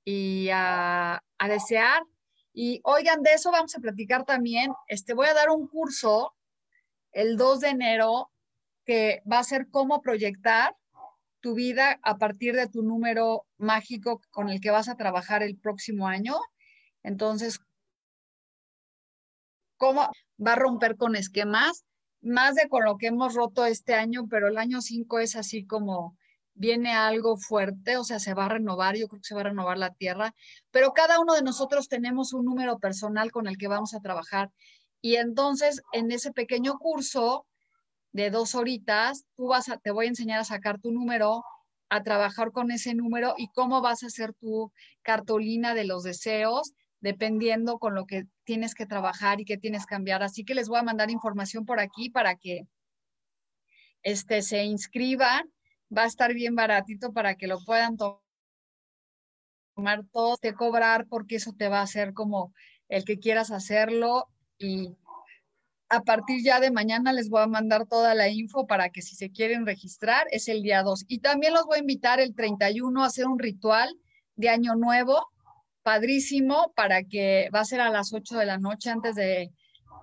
y 0.05 0.51
a, 0.53 1.21
desear. 1.49 2.01
Y 2.55 2.81
oigan, 2.85 3.23
de 3.23 3.33
eso 3.33 3.51
vamos 3.51 3.75
a 3.75 3.81
platicar 3.81 4.25
también. 4.25 4.73
Este, 4.87 5.13
voy 5.13 5.27
a 5.27 5.35
dar 5.35 5.51
un 5.51 5.67
curso 5.67 6.35
el 7.11 7.37
2 7.37 7.61
de 7.61 7.69
enero 7.71 8.31
que 8.85 9.23
va 9.31 9.41
a 9.41 9.45
ser 9.45 9.69
cómo 9.71 10.01
proyectar 10.01 10.77
tu 11.41 11.55
vida 11.55 11.99
a 12.03 12.17
partir 12.17 12.55
de 12.55 12.69
tu 12.69 12.83
número 12.83 13.45
mágico 13.59 14.21
con 14.31 14.49
el 14.49 14.61
que 14.61 14.71
vas 14.71 14.89
a 14.89 14.97
trabajar 14.97 15.43
el 15.43 15.59
próximo 15.59 16.07
año. 16.07 16.37
Entonces, 17.03 17.59
cómo 19.77 20.11
va 20.45 20.53
a 20.53 20.57
romper 20.57 20.97
con 20.97 21.17
esquemas, 21.17 21.85
más 22.23 22.55
de 22.55 22.69
con 22.69 22.85
lo 22.85 22.97
que 22.97 23.09
hemos 23.09 23.35
roto 23.35 23.67
este 23.67 23.95
año, 23.95 24.29
pero 24.31 24.47
el 24.49 24.59
año 24.59 24.81
5 24.81 25.19
es 25.19 25.35
así 25.35 25.67
como 25.67 26.17
viene 26.55 26.93
algo 26.93 27.37
fuerte, 27.37 27.97
o 27.97 28.05
sea, 28.05 28.19
se 28.19 28.35
va 28.35 28.47
a 28.47 28.49
renovar, 28.49 28.97
yo 28.97 29.09
creo 29.09 29.21
que 29.21 29.29
se 29.29 29.35
va 29.35 29.43
a 29.43 29.45
renovar 29.45 29.77
la 29.77 29.93
tierra, 29.93 30.35
pero 30.71 30.93
cada 30.93 31.21
uno 31.21 31.35
de 31.35 31.43
nosotros 31.43 31.89
tenemos 31.89 32.33
un 32.33 32.45
número 32.45 32.79
personal 32.79 33.31
con 33.33 33.47
el 33.47 33.59
que 33.59 33.69
vamos 33.69 33.95
a 33.95 34.01
trabajar. 34.01 34.51
Y 35.01 35.17
entonces, 35.17 35.83
en 35.93 36.11
ese 36.11 36.33
pequeño 36.33 36.79
curso 36.79 37.47
de 38.13 38.31
dos 38.31 38.55
horitas, 38.55 39.27
tú 39.37 39.49
vas 39.49 39.69
a, 39.69 39.77
te 39.77 39.91
voy 39.91 40.07
a 40.07 40.09
enseñar 40.09 40.41
a 40.41 40.45
sacar 40.45 40.81
tu 40.81 40.93
número, 40.93 41.45
a 41.91 42.03
trabajar 42.03 42.53
con 42.53 42.71
ese 42.71 42.95
número 42.95 43.35
y 43.37 43.49
cómo 43.49 43.81
vas 43.83 44.03
a 44.03 44.07
hacer 44.07 44.33
tu 44.35 44.73
cartolina 45.03 45.75
de 45.75 45.85
los 45.85 46.05
deseos, 46.05 46.73
dependiendo 47.01 47.79
con 47.79 47.95
lo 47.95 48.07
que 48.07 48.27
tienes 48.45 48.75
que 48.75 48.87
trabajar 48.87 49.41
y 49.41 49.45
que 49.45 49.59
tienes 49.59 49.85
que 49.85 49.95
cambiar. 49.95 50.23
Así 50.23 50.45
que 50.45 50.55
les 50.55 50.69
voy 50.69 50.79
a 50.79 50.85
mandar 50.85 51.11
información 51.11 51.67
por 51.67 51.81
aquí 51.81 52.09
para 52.09 52.37
que 52.37 52.67
este, 54.03 54.43
se 54.43 54.65
inscriban 54.65 55.54
va 55.97 56.03
a 56.03 56.07
estar 56.07 56.35
bien 56.35 56.55
baratito 56.55 57.13
para 57.13 57.37
que 57.37 57.47
lo 57.47 57.59
puedan 57.65 57.97
tomar 57.97 58.21
todo, 60.13 60.37
te 60.37 60.55
cobrar 60.55 61.07
porque 61.09 61.37
eso 61.37 61.53
te 61.53 61.69
va 61.69 61.81
a 61.81 61.85
hacer 61.85 62.15
como 62.15 62.53
el 62.89 63.05
que 63.05 63.19
quieras 63.19 63.51
hacerlo 63.51 64.29
y 64.59 64.97
a 65.89 66.03
partir 66.03 66.43
ya 66.43 66.61
de 66.61 66.71
mañana 66.71 67.13
les 67.13 67.29
voy 67.29 67.43
a 67.43 67.47
mandar 67.47 67.87
toda 67.87 68.15
la 68.15 68.29
info 68.29 68.67
para 68.67 68.91
que 68.91 69.03
si 69.03 69.15
se 69.15 69.31
quieren 69.31 69.67
registrar 69.67 70.27
es 70.31 70.49
el 70.49 70.63
día 70.63 70.83
2. 70.83 71.05
Y 71.09 71.21
también 71.21 71.53
los 71.53 71.67
voy 71.67 71.77
a 71.77 71.81
invitar 71.81 72.21
el 72.21 72.35
31 72.35 73.03
a 73.03 73.07
hacer 73.07 73.27
un 73.27 73.39
ritual 73.39 73.95
de 74.37 74.49
Año 74.49 74.75
Nuevo, 74.75 75.29
padrísimo, 75.83 76.73
para 76.75 77.05
que 77.05 77.51
va 77.55 77.61
a 77.61 77.65
ser 77.65 77.81
a 77.81 77.91
las 77.91 78.13
8 78.13 78.39
de 78.39 78.47
la 78.47 78.59
noche 78.59 78.91
antes 78.91 79.15
de, 79.15 79.53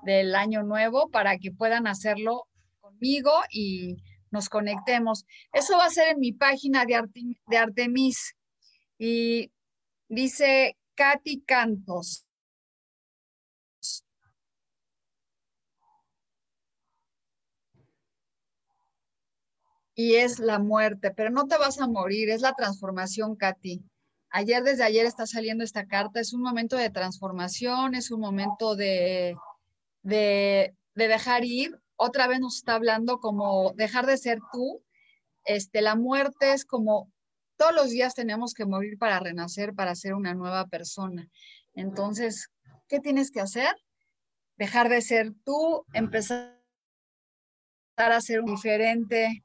del 0.04 0.36
Año 0.36 0.64
Nuevo, 0.64 1.10
para 1.10 1.38
que 1.38 1.52
puedan 1.52 1.88
hacerlo 1.88 2.48
conmigo 2.80 3.32
y 3.52 3.98
nos 4.32 4.50
conectemos. 4.50 5.26
Eso 5.54 5.78
va 5.78 5.86
a 5.86 5.90
ser 5.90 6.10
en 6.10 6.20
mi 6.20 6.32
página 6.32 6.86
de, 6.86 7.58
Artemis. 7.58 8.36
Y 8.98 9.52
dice 10.08 10.78
Katy 10.96 11.42
Cantos. 11.42 12.26
y 19.94 20.16
es 20.16 20.40
la 20.40 20.58
muerte, 20.58 21.12
pero 21.12 21.30
no 21.30 21.48
te 21.48 21.58
vas 21.58 21.80
a 21.80 21.88
morir, 21.88 22.30
es 22.30 22.42
la 22.42 22.54
transformación, 22.54 23.36
Katy. 23.36 23.84
Ayer, 24.30 24.64
desde 24.64 24.84
ayer 24.84 25.06
está 25.06 25.28
saliendo 25.28 25.64
esta 25.64 25.86
carta, 25.86 26.22
es 26.22 26.34
un 26.34 26.42
momento 26.42 26.78
de 26.78 26.90
transformación, 26.90 27.96
es 27.96 28.12
un 28.12 28.22
momento 28.22 28.76
de, 28.76 29.36
de, 30.04 30.74
dejar 30.96 31.44
ir. 31.44 31.81
Otra 32.04 32.26
vez 32.26 32.40
nos 32.40 32.58
está 32.58 32.74
hablando 32.74 33.20
como 33.20 33.74
dejar 33.74 34.08
de 34.08 34.18
ser 34.18 34.40
tú. 34.52 34.84
Este, 35.46 35.82
la 35.82 35.96
muerte 35.96 36.54
es 36.54 36.66
como 36.66 37.12
todos 37.58 37.76
los 37.76 37.92
días 37.92 38.16
tenemos 38.16 38.56
que 38.56 38.66
morir 38.66 38.98
para 38.98 39.20
renacer, 39.20 39.76
para 39.76 39.94
ser 39.94 40.16
una 40.16 40.34
nueva 40.34 40.66
persona. 40.66 41.30
Entonces, 41.76 42.50
¿qué 42.88 43.00
tienes 43.00 43.30
que 43.30 43.40
hacer? 43.40 43.76
Dejar 44.58 44.90
de 44.90 45.04
ser 45.04 45.32
tú, 45.46 45.86
empezar 45.94 46.58
a 47.98 48.20
ser 48.20 48.44
diferente, 48.46 49.44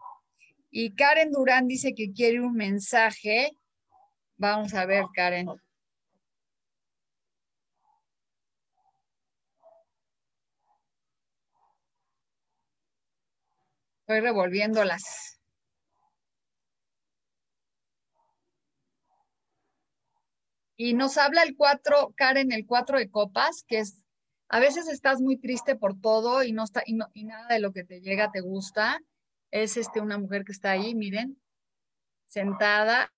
y 0.71 0.95
Karen 0.95 1.33
Durán 1.33 1.69
dice 1.69 1.95
que 1.95 2.13
quiere 2.13 2.41
un 2.41 2.55
mensaje. 2.55 3.51
Vamos 4.39 4.73
a 4.73 4.87
ver, 4.87 5.05
Karen. 5.15 5.49
Estoy 14.07 14.21
revolviéndolas. 14.21 15.41
Y 20.77 20.95
nos 20.95 21.19
habla 21.19 21.43
el 21.43 21.57
4, 21.57 22.13
Karen, 22.15 22.53
el 22.53 22.67
4 22.67 22.99
de 22.99 23.11
copas, 23.11 23.65
que 23.67 23.81
es, 23.81 24.05
a 24.49 24.61
veces 24.61 24.87
estás 24.87 25.21
muy 25.21 25.39
triste 25.39 25.75
por 25.75 26.01
todo 26.01 26.45
y, 26.45 26.53
no 26.53 26.63
está, 26.63 26.85
y, 26.87 26.97
y 27.15 27.25
nada 27.25 27.49
de 27.49 27.59
lo 27.59 27.73
que 27.73 27.83
te 27.83 28.01
llega 28.01 28.31
te 28.31 28.43
gusta 28.43 29.01
es 29.51 29.77
este, 29.77 30.01
una 30.01 30.19
mujer 30.19 30.45
que 30.45 30.53
está 30.53 30.71
ahí, 30.71 30.95
miren, 30.95 31.43
sentada 32.27 33.13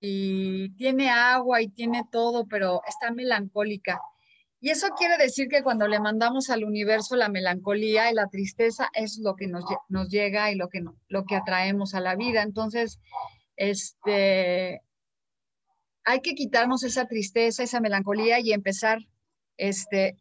y 0.00 0.70
tiene 0.76 1.10
agua 1.10 1.60
y 1.60 1.68
tiene 1.68 2.08
todo, 2.10 2.46
pero 2.46 2.80
está 2.88 3.10
melancólica. 3.10 4.00
Y 4.62 4.70
eso 4.70 4.88
quiere 4.96 5.18
decir 5.18 5.48
que 5.48 5.62
cuando 5.62 5.86
le 5.86 6.00
mandamos 6.00 6.48
al 6.48 6.64
universo 6.64 7.16
la 7.16 7.28
melancolía 7.28 8.10
y 8.10 8.14
la 8.14 8.28
tristeza 8.28 8.88
es 8.94 9.18
lo 9.18 9.36
que 9.36 9.48
nos, 9.48 9.64
nos 9.90 10.08
llega 10.08 10.50
y 10.50 10.54
lo 10.54 10.70
que, 10.70 10.82
lo 11.08 11.24
que 11.26 11.36
atraemos 11.36 11.94
a 11.94 12.00
la 12.00 12.16
vida. 12.16 12.40
Entonces, 12.42 12.98
este, 13.56 14.80
hay 16.04 16.20
que 16.22 16.34
quitarnos 16.34 16.84
esa 16.84 17.06
tristeza, 17.06 17.62
esa 17.62 17.80
melancolía 17.80 18.40
y 18.40 18.54
empezar 18.54 19.00
este, 19.58 20.16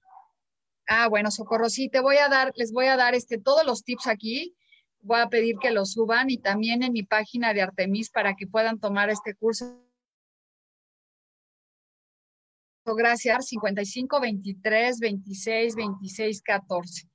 Ah, 0.93 1.07
bueno, 1.07 1.31
Socorro, 1.31 1.69
sí, 1.69 1.87
te 1.87 2.01
voy 2.01 2.17
a 2.17 2.27
dar, 2.27 2.51
les 2.55 2.73
voy 2.73 2.87
a 2.87 2.97
dar 2.97 3.15
este, 3.15 3.37
todos 3.37 3.65
los 3.65 3.85
tips 3.85 4.07
aquí. 4.07 4.57
Voy 5.01 5.21
a 5.21 5.29
pedir 5.29 5.55
que 5.57 5.71
los 5.71 5.93
suban 5.93 6.29
y 6.29 6.37
también 6.37 6.83
en 6.83 6.91
mi 6.91 7.03
página 7.03 7.53
de 7.53 7.61
Artemis 7.61 8.09
para 8.09 8.35
que 8.35 8.45
puedan 8.45 8.77
tomar 8.77 9.09
este 9.09 9.33
curso. 9.33 9.81
Gracias, 12.83 13.47
55 13.47 14.19
23 14.19 14.99
26 14.99 15.75
26 15.75 16.41
14. 16.41 17.07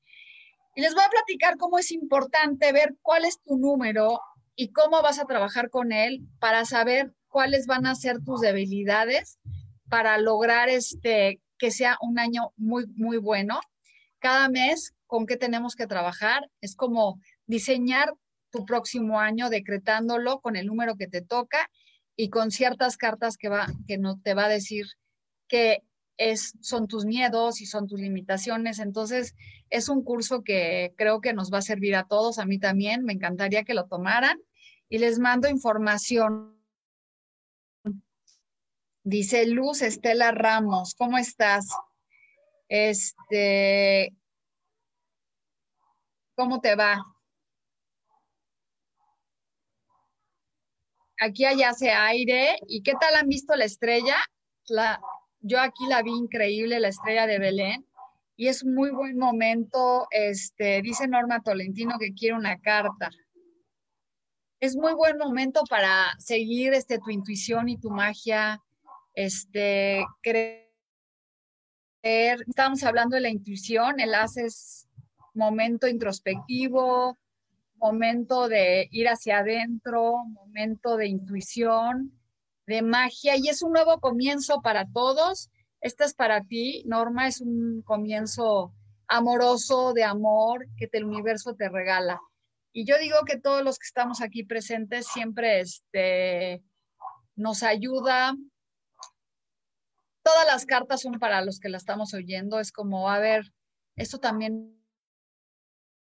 Y 0.77 0.81
les 0.81 0.95
voy 0.95 1.03
a 1.05 1.11
platicar 1.11 1.57
cómo 1.57 1.79
es 1.79 1.91
importante 1.91 2.73
ver 2.73 2.97
cuál 3.03 3.25
es 3.25 3.41
tu 3.43 3.57
número 3.57 4.21
y 4.55 4.73
cómo 4.73 5.03
vas 5.03 5.19
a 5.19 5.25
trabajar 5.25 5.71
con 5.71 5.93
él 5.93 6.27
para 6.39 6.65
saber 6.65 7.13
cuáles 7.29 7.67
van 7.67 7.87
a 7.87 7.95
ser 7.95 8.23
tus 8.23 8.41
debilidades 8.41 9.39
para 9.89 10.19
lograr 10.19 10.69
este 10.69 11.41
que 11.59 11.71
sea 11.71 11.97
un 12.01 12.19
año 12.19 12.53
muy, 12.57 12.87
muy 12.95 13.17
bueno. 13.17 13.61
Cada 14.19 14.49
mes, 14.49 14.95
¿con 15.07 15.27
qué 15.27 15.37
tenemos 15.37 15.75
que 15.75 15.87
trabajar? 15.87 16.51
Es 16.61 16.77
como 16.77 17.21
diseñar 17.47 18.13
tu 18.51 18.65
próximo 18.65 19.21
año, 19.21 19.51
decretándolo 19.51 20.41
con 20.41 20.57
el 20.57 20.67
número 20.67 20.97
que 20.97 21.09
te 21.09 21.23
toca 21.23 21.71
y 22.15 22.29
con 22.31 22.51
ciertas 22.51 22.97
cartas 22.97 23.37
que, 23.37 23.49
va, 23.49 23.67
que 23.87 23.99
no 23.99 24.21
te 24.21 24.35
va 24.35 24.45
a 24.45 24.51
decir 24.51 24.87
que 25.49 25.83
es, 26.17 26.55
son 26.61 26.89
tus 26.89 27.05
miedos 27.05 27.61
y 27.61 27.67
son 27.67 27.87
tus 27.87 28.01
limitaciones. 28.01 28.79
Entonces, 28.79 29.35
es 29.71 29.89
un 29.89 30.03
curso 30.03 30.43
que 30.43 30.95
creo 30.97 31.21
que 31.21 31.33
nos 31.33 31.53
va 31.53 31.59
a 31.59 31.63
servir 31.63 31.97
a 31.97 32.05
todos, 32.05 32.39
a 32.39 32.47
mí 32.47 32.59
también. 32.59 33.05
Me 33.05 33.13
encantaría 33.13 33.65
que 33.65 33.75
lo 33.75 33.87
tomaran 33.87 34.39
y 34.89 34.99
les 34.99 35.19
mando 35.19 35.49
información 35.49 36.57
Dice 39.09 39.47
Luz 39.47 39.83
Estela 39.83 40.33
Ramos, 40.33 40.97
¿cómo 40.97 41.17
estás? 41.17 41.69
Este, 42.69 44.13
¿cómo 46.35 46.61
te 46.61 46.75
va? 46.75 47.05
Aquí 51.21 51.45
allá 51.45 51.69
hace 51.69 51.93
aire. 51.93 52.59
¿Y 52.67 52.83
qué 52.83 52.95
tal 53.01 53.15
han 53.15 53.29
visto 53.29 53.55
la 53.55 53.67
estrella? 53.67 54.17
La, 54.67 55.01
yo 55.41 55.61
aquí 55.61 55.87
la 55.89 56.03
vi 56.03 56.13
increíble, 56.13 56.81
la 56.81 56.89
estrella 56.89 57.27
de 57.27 57.39
Belén. 57.39 57.87
Y 58.37 58.49
es 58.49 58.65
muy 58.65 58.91
buen 58.91 59.17
momento. 59.17 60.07
Este, 60.11 60.83
dice 60.83 61.09
Norma 61.09 61.41
Tolentino 61.43 61.99
que 61.99 62.13
quiere 62.13 62.37
una 62.37 62.59
carta. 62.61 63.11
Es 64.61 64.77
muy 64.77 64.95
buen 64.95 65.19
momento 65.19 65.63
para 65.69 66.15
seguir 66.19 66.73
este, 66.75 66.99
tu 66.99 67.11
intuición 67.11 67.69
y 67.69 67.79
tu 67.79 67.91
magia 67.91 68.61
este, 69.17 70.05
creer, 70.23 70.69
estamos 72.47 72.85
hablando 72.85 73.17
de 73.17 73.23
la 73.23 73.31
intuición, 73.31 73.99
el 73.99 74.15
haces 74.15 74.89
momento 75.35 75.89
introspectivo, 75.89 77.19
momento 77.77 78.49
de 78.49 78.89
ir 78.93 79.09
hacia 79.09 79.39
adentro, 79.39 80.25
momento 80.27 80.97
de 80.97 81.09
intuición, 81.09 82.13
de 82.67 82.83
magia, 82.83 83.37
y 83.37 83.49
es 83.49 83.63
un 83.63 83.73
nuevo 83.73 84.01
comienzo 84.01 84.61
para 84.61 84.87
todos. 84.87 85.51
Esta 85.81 86.05
es 86.05 86.15
para 86.15 86.43
ti, 86.43 86.83
Norma, 86.87 87.29
es 87.29 87.41
un 87.41 87.83
comienzo 87.83 88.73
amoroso, 89.09 89.93
de 89.93 90.05
amor 90.05 90.67
que 90.77 90.89
el 90.93 91.05
universo 91.05 91.55
te 91.55 91.69
regala. 91.69 92.21
Y 92.73 92.85
yo 92.85 92.99
digo 92.99 93.19
que 93.25 93.39
todos 93.39 93.63
los 93.63 93.79
que 93.79 93.87
estamos 93.87 94.21
aquí 94.21 94.45
presentes 94.45 95.07
siempre 95.07 95.61
este, 95.61 96.63
nos 97.37 97.63
ayuda 97.63 98.35
todas 100.27 100.45
las 100.45 100.67
cartas 100.67 101.03
son 101.03 101.21
para 101.21 101.41
los 101.43 101.61
que 101.61 101.69
la 101.69 101.77
estamos 101.77 102.13
oyendo. 102.13 102.59
Es 102.59 102.73
como, 102.73 103.09
a 103.09 103.21
ver, 103.21 103.53
esto 103.95 104.19
también 104.19 104.77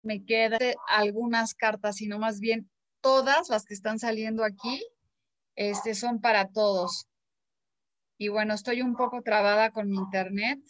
me 0.03 0.27
queda 0.27 0.59
algunas 0.87 1.55
cartas, 1.55 1.97
sino 1.97 2.19
más 2.19 2.39
bien 2.39 2.71
todas 3.01 3.49
las 3.49 3.65
que 3.65 3.73
están 3.73 3.99
saliendo 3.99 4.45
aquí, 4.45 4.85
este, 5.57 5.95
son 5.95 6.21
para 6.21 6.49
todos. 6.49 7.09
Y 8.19 8.29
bueno, 8.29 8.55
estoy 8.55 8.83
un 8.83 8.95
poco 8.95 9.23
trabada 9.23 9.71
con 9.71 9.89
mi 9.89 9.97
internet. 9.97 10.61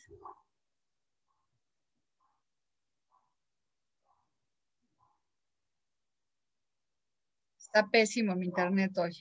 Está 7.58 7.88
pésimo 7.88 8.36
mi 8.36 8.46
internet 8.46 8.92
hoy. 8.98 9.14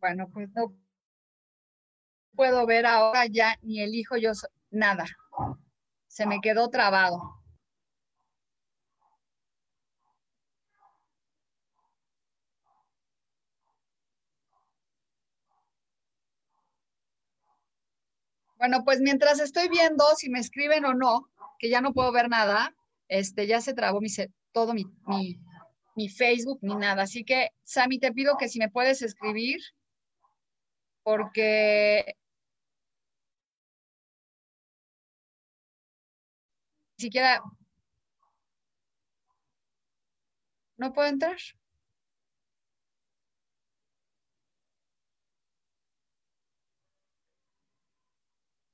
Bueno, 0.00 0.28
pues 0.32 0.48
no 0.54 0.72
puedo 2.34 2.66
ver 2.66 2.86
ahora 2.86 3.26
ya 3.26 3.56
ni 3.62 3.80
elijo 3.80 4.16
yo 4.16 4.32
nada. 4.70 5.06
Se 6.08 6.26
me 6.26 6.40
quedó 6.40 6.68
trabado. 6.70 7.20
Bueno, 18.56 18.82
pues 18.84 19.00
mientras 19.00 19.40
estoy 19.40 19.68
viendo 19.68 20.04
si 20.16 20.30
me 20.30 20.38
escriben 20.38 20.84
o 20.86 20.94
no, 20.94 21.28
que 21.58 21.68
ya 21.68 21.80
no 21.80 21.92
puedo 21.92 22.12
ver 22.12 22.28
nada, 22.30 22.74
este, 23.08 23.46
ya 23.46 23.60
se 23.60 23.74
trabó 23.74 24.00
mi, 24.00 24.08
todo 24.52 24.72
mi, 24.72 24.86
mi 25.94 26.08
Facebook 26.08 26.60
ni 26.62 26.74
nada. 26.74 27.02
Así 27.02 27.24
que, 27.24 27.50
Sami, 27.62 27.98
te 27.98 28.12
pido 28.12 28.36
que 28.38 28.48
si 28.48 28.58
me 28.58 28.70
puedes 28.70 29.02
escribir, 29.02 29.60
porque 31.02 32.16
siquiera 37.04 37.42
no 40.78 40.92
puedo 40.92 41.08
entrar. 41.08 41.36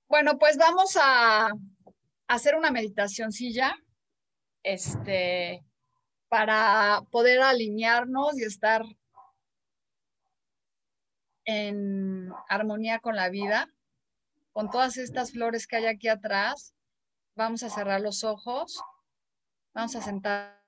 Bueno, 0.08 0.38
pues 0.38 0.56
vamos 0.56 0.96
a 1.00 1.50
hacer 2.26 2.56
una 2.56 2.70
meditacióncilla, 2.72 3.76
este, 4.62 5.64
para 6.28 7.02
poder 7.10 7.40
alinearnos 7.42 8.38
y 8.38 8.44
estar 8.44 8.82
en 11.44 12.32
armonía 12.48 12.98
con 13.00 13.16
la 13.16 13.28
vida, 13.30 13.68
con 14.52 14.70
todas 14.70 14.96
estas 14.96 15.32
flores 15.32 15.66
que 15.66 15.76
hay 15.76 15.86
aquí 15.86 16.08
atrás. 16.08 16.74
Vamos 17.40 17.62
a 17.62 17.70
cerrar 17.70 18.02
los 18.02 18.22
ojos, 18.22 18.78
vamos 19.72 19.96
a 19.96 20.02
sentarnos 20.02 20.60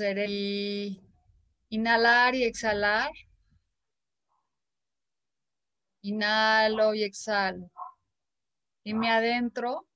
y 0.00 0.98
inhalar 1.68 2.34
y 2.34 2.44
exhalar. 2.44 3.10
Inhalo 6.00 6.94
y 6.94 7.02
exhalo. 7.02 7.70
Y 8.82 8.94
me 8.94 9.10
adentro 9.10 9.86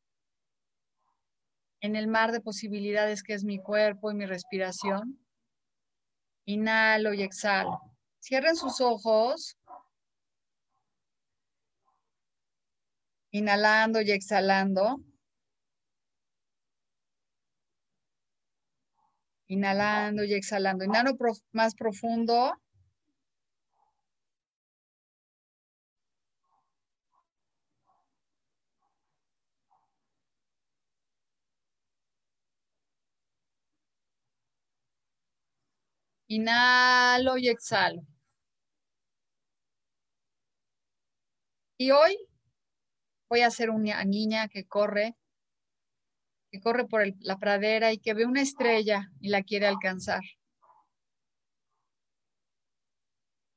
en 1.80 1.96
el 1.96 2.06
mar 2.06 2.30
de 2.30 2.42
posibilidades 2.42 3.22
que 3.22 3.32
es 3.32 3.44
mi 3.44 3.58
cuerpo 3.58 4.10
y 4.10 4.14
mi 4.14 4.26
respiración. 4.26 5.26
Inhalo 6.44 7.14
y 7.14 7.22
exhalo. 7.22 7.80
Cierren 8.20 8.56
sus 8.56 8.78
ojos. 8.82 9.56
Inhalando 13.30 14.02
y 14.02 14.10
exhalando. 14.10 15.00
Inhalando 19.54 20.24
y 20.24 20.34
exhalando. 20.34 20.84
Inhalo 20.84 21.16
más 21.52 21.74
profundo. 21.74 22.52
Inhalo 36.28 37.38
y 37.38 37.48
exhalo. 37.48 38.02
Y 41.78 41.90
hoy 41.92 42.16
voy 43.28 43.42
a 43.42 43.50
ser 43.50 43.70
una 43.70 44.04
niña 44.04 44.48
que 44.48 44.64
corre, 44.64 45.16
que 46.54 46.60
corre 46.60 46.86
por 46.86 47.02
la 47.18 47.36
pradera 47.36 47.92
y 47.92 47.98
que 47.98 48.14
ve 48.14 48.26
una 48.26 48.40
estrella 48.40 49.10
y 49.20 49.30
la 49.30 49.42
quiere 49.42 49.66
alcanzar. 49.66 50.22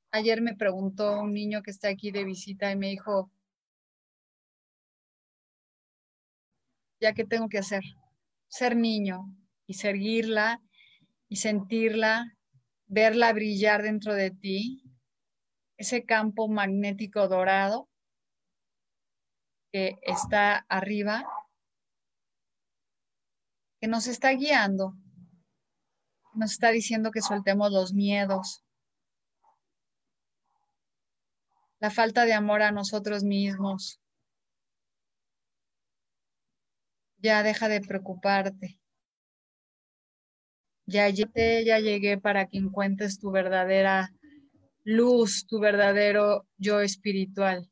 Ayer 0.10 0.42
me 0.42 0.56
preguntó 0.56 1.20
un 1.22 1.32
niño 1.32 1.62
que 1.62 1.70
está 1.70 1.90
aquí 1.90 2.10
de 2.10 2.24
visita 2.24 2.72
y 2.72 2.76
me 2.76 2.90
dijo, 2.90 3.30
ya 7.00 7.14
que 7.14 7.24
tengo 7.24 7.50
que 7.50 7.60
hacer, 7.60 7.84
ser 8.48 8.76
niño 8.76 9.32
y 9.68 9.76
seguirla 9.76 10.60
y 11.30 11.36
sentirla 11.36 12.36
verla 12.88 13.32
brillar 13.32 13.84
dentro 13.84 14.16
de 14.16 14.32
ti, 14.32 14.82
ese 15.78 16.04
campo 16.04 16.48
magnético 16.48 17.28
dorado 17.28 17.88
que 19.72 20.00
está 20.02 20.66
arriba, 20.68 21.24
que 23.80 23.88
nos 23.88 24.08
está 24.08 24.32
guiando, 24.32 24.94
nos 26.34 26.52
está 26.52 26.72
diciendo 26.72 27.12
que 27.12 27.22
soltemos 27.22 27.72
los 27.72 27.94
miedos, 27.94 28.64
la 31.80 31.92
falta 31.92 32.26
de 32.26 32.34
amor 32.34 32.62
a 32.62 32.72
nosotros 32.72 33.24
mismos. 33.24 34.00
Ya 37.20 37.44
deja 37.44 37.68
de 37.68 37.82
preocuparte. 37.82 38.80
Ya 40.86 41.10
llegué, 41.10 41.66
ya 41.66 41.80
llegué 41.80 42.18
para 42.18 42.48
que 42.48 42.58
encuentres 42.58 43.20
tu 43.20 43.32
verdadera 43.32 44.14
luz, 44.84 45.46
tu 45.46 45.60
verdadero 45.60 46.48
yo 46.58 46.80
espiritual. 46.80 47.70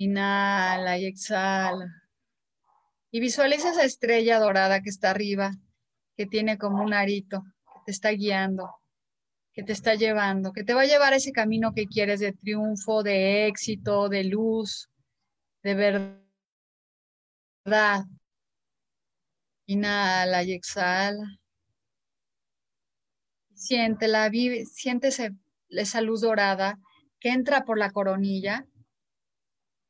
Inhala 0.00 0.98
y 0.98 1.06
exhala. 1.06 1.86
Y 3.10 3.20
visualiza 3.20 3.70
esa 3.70 3.84
estrella 3.84 4.38
dorada 4.38 4.80
que 4.80 4.90
está 4.90 5.10
arriba, 5.10 5.52
que 6.16 6.26
tiene 6.26 6.58
como 6.58 6.82
un 6.82 6.94
arito, 6.94 7.42
que 7.74 7.80
te 7.86 7.90
está 7.92 8.10
guiando 8.10 8.80
que 9.52 9.62
te 9.62 9.72
está 9.72 9.94
llevando, 9.94 10.52
que 10.52 10.64
te 10.64 10.74
va 10.74 10.82
a 10.82 10.86
llevar 10.86 11.12
a 11.12 11.16
ese 11.16 11.32
camino 11.32 11.72
que 11.74 11.86
quieres 11.86 12.20
de 12.20 12.32
triunfo, 12.32 13.02
de 13.02 13.46
éxito, 13.46 14.08
de 14.08 14.24
luz, 14.24 14.88
de 15.62 15.74
verdad. 17.64 18.04
Inhala 19.66 20.42
y 20.44 20.52
exhala. 20.52 21.38
Siéntela, 23.54 24.28
vive, 24.30 24.64
siéntese 24.64 25.32
esa 25.68 26.00
luz 26.00 26.22
dorada 26.22 26.78
que 27.18 27.28
entra 27.30 27.64
por 27.64 27.78
la 27.78 27.90
coronilla, 27.90 28.66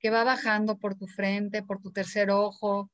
que 0.01 0.11
va 0.11 0.25
bajando 0.25 0.79
por 0.79 0.97
tu 0.97 1.07
frente, 1.07 1.63
por 1.63 1.81
tu 1.81 1.93
tercer 1.93 2.31
ojo, 2.31 2.91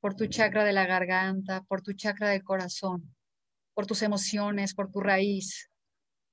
por 0.00 0.14
tu 0.14 0.26
chakra 0.26 0.64
de 0.64 0.72
la 0.72 0.86
garganta, 0.86 1.62
por 1.62 1.82
tu 1.82 1.92
chakra 1.92 2.30
del 2.30 2.42
corazón, 2.42 3.14
por 3.74 3.86
tus 3.86 4.02
emociones, 4.02 4.74
por 4.74 4.90
tu 4.90 5.00
raíz 5.00 5.70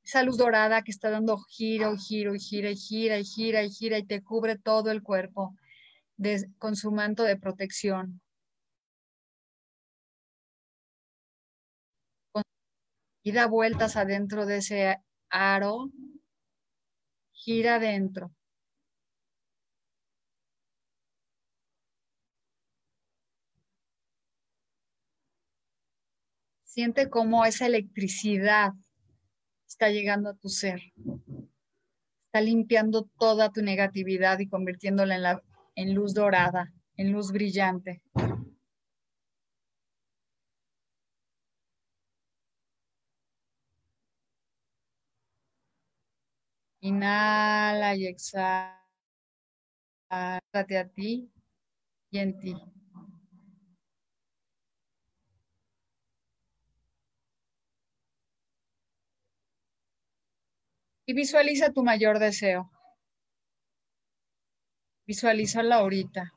esa 0.07 0.23
luz 0.23 0.37
dorada 0.37 0.83
que 0.83 0.91
está 0.91 1.09
dando 1.09 1.37
giro 1.37 1.93
y 1.93 1.97
giro 1.97 2.33
y 2.33 2.39
gira 2.39 2.69
y 2.69 2.77
gira 2.77 3.19
y 3.19 3.25
gira 3.25 3.63
y 3.63 3.69
gira 3.69 3.97
y 3.97 4.05
te 4.05 4.23
cubre 4.23 4.57
todo 4.57 4.89
el 4.89 5.03
cuerpo 5.03 5.53
con 6.57 6.77
su 6.77 6.91
manto 6.91 7.23
de 7.23 7.35
protección. 7.35 8.21
Y 13.21 13.33
da 13.33 13.47
vueltas 13.47 13.97
adentro 13.97 14.45
de 14.45 14.57
ese 14.57 14.97
aro, 15.29 15.91
gira 17.33 17.75
adentro. 17.75 18.31
Siente 26.77 27.09
como 27.09 27.43
esa 27.43 27.65
electricidad 27.65 28.71
está 29.67 29.89
llegando 29.89 30.29
a 30.29 30.35
tu 30.35 30.47
ser. 30.47 30.79
Está 32.27 32.39
limpiando 32.39 33.09
toda 33.17 33.51
tu 33.51 33.63
negatividad 33.63 34.37
y 34.37 34.47
convirtiéndola 34.47 35.15
en, 35.15 35.23
la, 35.23 35.43
en 35.73 35.95
luz 35.95 36.13
dorada, 36.13 36.71
en 36.95 37.11
luz 37.11 37.31
brillante. 37.31 38.03
Inhala 46.81 47.95
y 47.95 48.05
exhala 48.05 48.85
a 50.11 50.39
ti 50.93 51.31
y 52.11 52.19
en 52.19 52.37
ti. 52.37 52.76
Y 61.07 61.13
visualiza 61.13 61.71
tu 61.71 61.83
mayor 61.83 62.19
deseo. 62.19 62.69
Visualízalo 65.07 65.73
ahorita. 65.73 66.33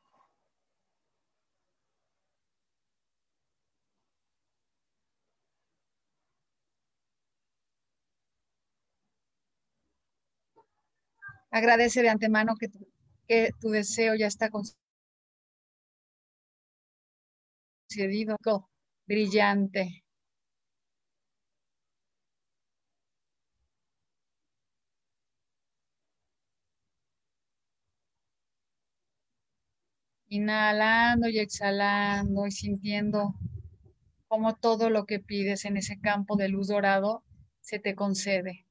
Agradece 11.50 12.02
de 12.02 12.08
antemano 12.10 12.54
que 12.56 12.68
tu, 12.68 12.78
que 13.26 13.50
tu 13.60 13.70
deseo 13.70 14.14
ya 14.14 14.28
está 14.28 14.50
concedido. 17.88 18.36
Brillante. 19.06 20.04
Inhalando 30.30 31.28
y 31.28 31.38
exhalando 31.38 32.46
y 32.46 32.52
sintiendo 32.52 33.34
como 34.28 34.54
todo 34.54 34.88
lo 34.88 35.04
que 35.04 35.18
pides 35.18 35.64
en 35.64 35.76
ese 35.76 36.00
campo 36.00 36.36
de 36.36 36.48
luz 36.48 36.68
dorado 36.68 37.24
se 37.60 37.78
te 37.78 37.94
concede. 37.94 38.64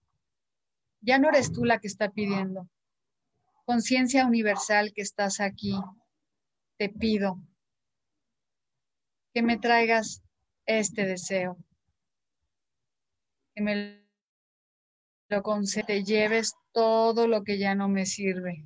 Ya 1.02 1.20
no 1.20 1.30
eres 1.30 1.52
tú 1.52 1.66
la 1.66 1.80
que 1.80 1.88
está 1.88 2.10
pidiendo. 2.10 2.68
Conciencia 3.66 4.26
universal 4.26 4.94
que 4.94 5.02
estás 5.02 5.40
aquí, 5.40 5.76
te 6.78 6.90
pido 6.90 7.40
que 9.34 9.44
me 9.44 9.58
traigas 9.58 10.24
este 10.66 11.06
deseo, 11.06 11.58
que 13.54 13.62
me 13.62 14.06
lo 15.30 15.44
concedes, 15.44 15.86
te 15.86 16.04
lleves 16.04 16.54
todo 16.72 17.28
lo 17.28 17.44
que 17.44 17.60
ya 17.60 17.76
no 17.76 17.90
me 17.90 18.06
sirve. 18.06 18.66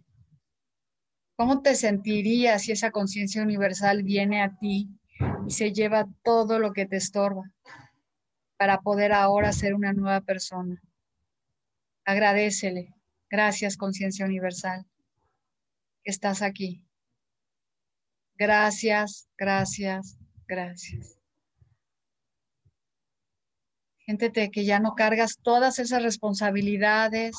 ¿Cómo 1.36 1.62
te 1.62 1.76
sentirías 1.76 2.64
si 2.64 2.72
esa 2.72 2.92
conciencia 2.92 3.42
universal 3.42 4.04
viene 4.04 4.42
a 4.42 4.58
ti 4.58 4.90
y 5.48 5.52
se 5.52 5.74
lleva 5.74 6.08
todo 6.24 6.60
lo 6.60 6.74
que 6.74 6.86
te 6.86 6.98
estorba 6.98 7.52
para 8.58 8.80
poder 8.80 9.12
ahora 9.12 9.52
ser 9.52 9.74
una 9.74 9.92
nueva 9.92 10.22
persona. 10.22 10.82
Agradecele. 12.06 12.94
Gracias, 13.30 13.78
conciencia 13.78 14.26
universal, 14.26 14.86
que 16.04 16.12
estás 16.12 16.42
aquí. 16.42 16.86
Gracias, 18.36 19.28
gracias, 19.38 20.18
gracias. 20.48 21.20
Siéntete 24.06 24.52
que 24.52 24.66
ya 24.66 24.80
no 24.80 24.96
cargas 24.96 25.40
todas 25.42 25.80
esas 25.80 26.04
responsabilidades, 26.04 27.36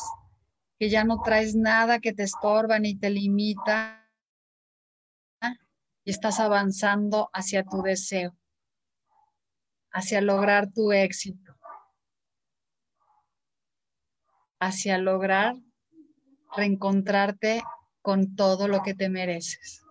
que 0.78 0.90
ya 0.90 1.04
no 1.04 1.20
traes 1.22 1.54
nada 1.54 2.00
que 2.00 2.12
te 2.12 2.24
estorba 2.24 2.78
ni 2.78 2.96
te 2.96 3.10
limita 3.10 4.00
y 6.04 6.10
estás 6.10 6.40
avanzando 6.40 7.30
hacia 7.32 7.64
tu 7.64 7.82
deseo, 7.82 8.36
hacia 9.90 10.20
lograr 10.20 10.70
tu 10.70 10.92
éxito, 10.92 11.56
hacia 14.60 14.98
lograr 14.98 15.54
reencontrarte 16.56 17.62
con 18.02 18.36
todo 18.36 18.68
lo 18.68 18.82
que 18.82 18.94
te 18.94 19.08
mereces. 19.08 19.82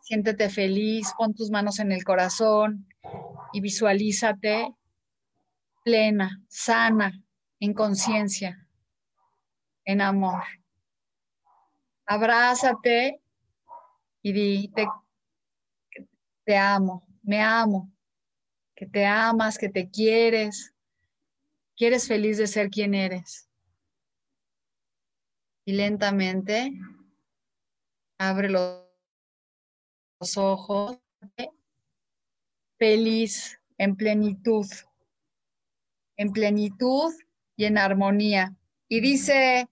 Siéntete 0.00 0.48
feliz, 0.48 1.12
pon 1.18 1.34
tus 1.34 1.50
manos 1.50 1.78
en 1.80 1.90
el 1.90 2.04
corazón 2.04 2.88
y 3.52 3.60
visualízate 3.60 4.74
plena, 5.86 6.42
sana, 6.48 7.12
en 7.60 7.72
conciencia, 7.72 8.68
en 9.84 10.00
amor 10.00 10.42
abrázate 12.06 13.20
y 14.22 14.32
di, 14.32 14.68
te, 14.68 14.86
te 16.44 16.56
amo, 16.56 17.06
me 17.22 17.42
amo, 17.42 17.92
que 18.74 18.86
te 18.86 19.04
amas, 19.04 19.58
que 19.58 19.68
te 19.68 19.90
quieres, 19.90 20.72
quieres 21.76 22.06
feliz 22.06 22.38
de 22.38 22.46
ser 22.46 22.70
quien 22.70 22.94
eres. 22.94 23.50
Y 25.64 25.72
lentamente 25.72 26.72
abre 28.18 28.48
los 28.48 28.86
ojos, 30.36 30.98
feliz, 32.78 33.60
en 33.78 33.96
plenitud, 33.96 34.66
en 36.16 36.32
plenitud 36.32 37.12
y 37.56 37.64
en 37.64 37.78
armonía. 37.78 38.54
Y 38.88 39.00
dice 39.00 39.68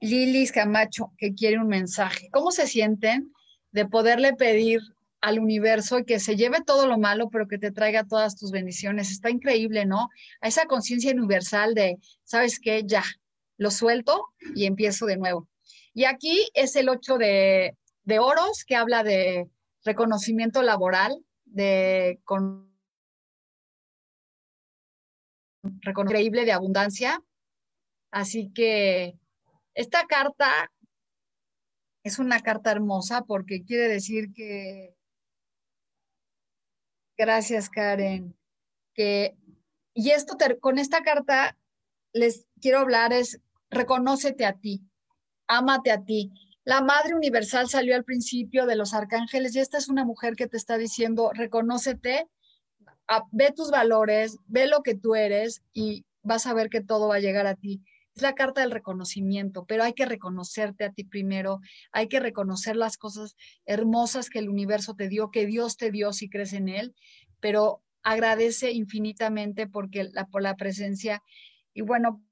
Lilis 0.00 0.52
Camacho, 0.52 1.12
que 1.18 1.34
quiere 1.34 1.58
un 1.58 1.68
mensaje. 1.68 2.28
¿Cómo 2.32 2.50
se 2.50 2.66
sienten 2.66 3.32
de 3.72 3.86
poderle 3.86 4.34
pedir 4.34 4.80
al 5.20 5.38
universo 5.38 6.04
que 6.04 6.20
se 6.20 6.36
lleve 6.36 6.62
todo 6.64 6.86
lo 6.86 6.98
malo, 6.98 7.30
pero 7.30 7.48
que 7.48 7.58
te 7.58 7.72
traiga 7.72 8.04
todas 8.04 8.36
tus 8.36 8.50
bendiciones? 8.50 9.10
Está 9.10 9.30
increíble, 9.30 9.86
¿no? 9.86 10.08
A 10.40 10.48
esa 10.48 10.66
conciencia 10.66 11.12
universal 11.12 11.74
de, 11.74 11.98
¿sabes 12.24 12.60
qué? 12.60 12.82
Ya, 12.84 13.04
lo 13.56 13.70
suelto 13.70 14.26
y 14.54 14.66
empiezo 14.66 15.06
de 15.06 15.16
nuevo. 15.16 15.48
Y 15.94 16.04
aquí 16.04 16.48
es 16.54 16.76
el 16.76 16.88
8 16.88 17.16
de, 17.18 17.76
de 18.04 18.18
oros 18.18 18.64
que 18.64 18.76
habla 18.76 19.02
de 19.02 19.48
reconocimiento 19.84 20.62
laboral, 20.62 21.16
de 21.44 22.20
con 22.24 22.75
increíble 25.84 26.44
de 26.44 26.52
abundancia. 26.52 27.22
Así 28.10 28.50
que 28.54 29.18
esta 29.74 30.06
carta 30.06 30.72
es 32.02 32.18
una 32.18 32.40
carta 32.40 32.70
hermosa 32.70 33.22
porque 33.22 33.64
quiere 33.64 33.88
decir 33.88 34.32
que, 34.32 34.94
gracias 37.16 37.68
Karen, 37.68 38.36
que, 38.94 39.36
y 39.92 40.10
esto 40.10 40.36
con 40.60 40.78
esta 40.78 41.02
carta 41.02 41.58
les 42.12 42.46
quiero 42.60 42.78
hablar 42.78 43.12
es, 43.12 43.40
reconócete 43.70 44.46
a 44.46 44.54
ti, 44.54 44.82
ámate 45.46 45.90
a 45.90 46.04
ti. 46.04 46.32
La 46.64 46.80
Madre 46.80 47.14
Universal 47.14 47.68
salió 47.68 47.94
al 47.94 48.04
principio 48.04 48.66
de 48.66 48.76
los 48.76 48.94
arcángeles 48.94 49.54
y 49.54 49.60
esta 49.60 49.78
es 49.78 49.88
una 49.88 50.04
mujer 50.04 50.36
que 50.36 50.46
te 50.46 50.56
está 50.56 50.78
diciendo, 50.78 51.30
reconócete, 51.34 52.28
ve 53.32 53.52
tus 53.54 53.70
valores, 53.70 54.38
ve 54.46 54.66
lo 54.66 54.82
que 54.82 54.94
tú 54.94 55.14
eres 55.14 55.62
y 55.72 56.04
vas 56.22 56.46
a 56.46 56.54
ver 56.54 56.68
que 56.68 56.82
todo 56.82 57.08
va 57.08 57.16
a 57.16 57.20
llegar 57.20 57.46
a 57.46 57.54
ti. 57.54 57.82
Es 58.14 58.22
la 58.22 58.34
carta 58.34 58.62
del 58.62 58.70
reconocimiento, 58.70 59.66
pero 59.66 59.84
hay 59.84 59.92
que 59.92 60.06
reconocerte 60.06 60.84
a 60.84 60.92
ti 60.92 61.04
primero, 61.04 61.60
hay 61.92 62.08
que 62.08 62.18
reconocer 62.18 62.74
las 62.74 62.96
cosas 62.96 63.36
hermosas 63.66 64.30
que 64.30 64.38
el 64.38 64.48
universo 64.48 64.94
te 64.94 65.08
dio, 65.08 65.30
que 65.30 65.46
Dios 65.46 65.76
te 65.76 65.90
dio 65.90 66.12
si 66.12 66.28
crees 66.28 66.52
en 66.52 66.68
Él, 66.68 66.94
pero 67.40 67.82
agradece 68.02 68.70
infinitamente 68.72 69.66
porque 69.66 70.04
la, 70.04 70.26
por 70.26 70.42
la 70.42 70.56
presencia 70.56 71.22
y 71.74 71.82
bueno, 71.82 72.22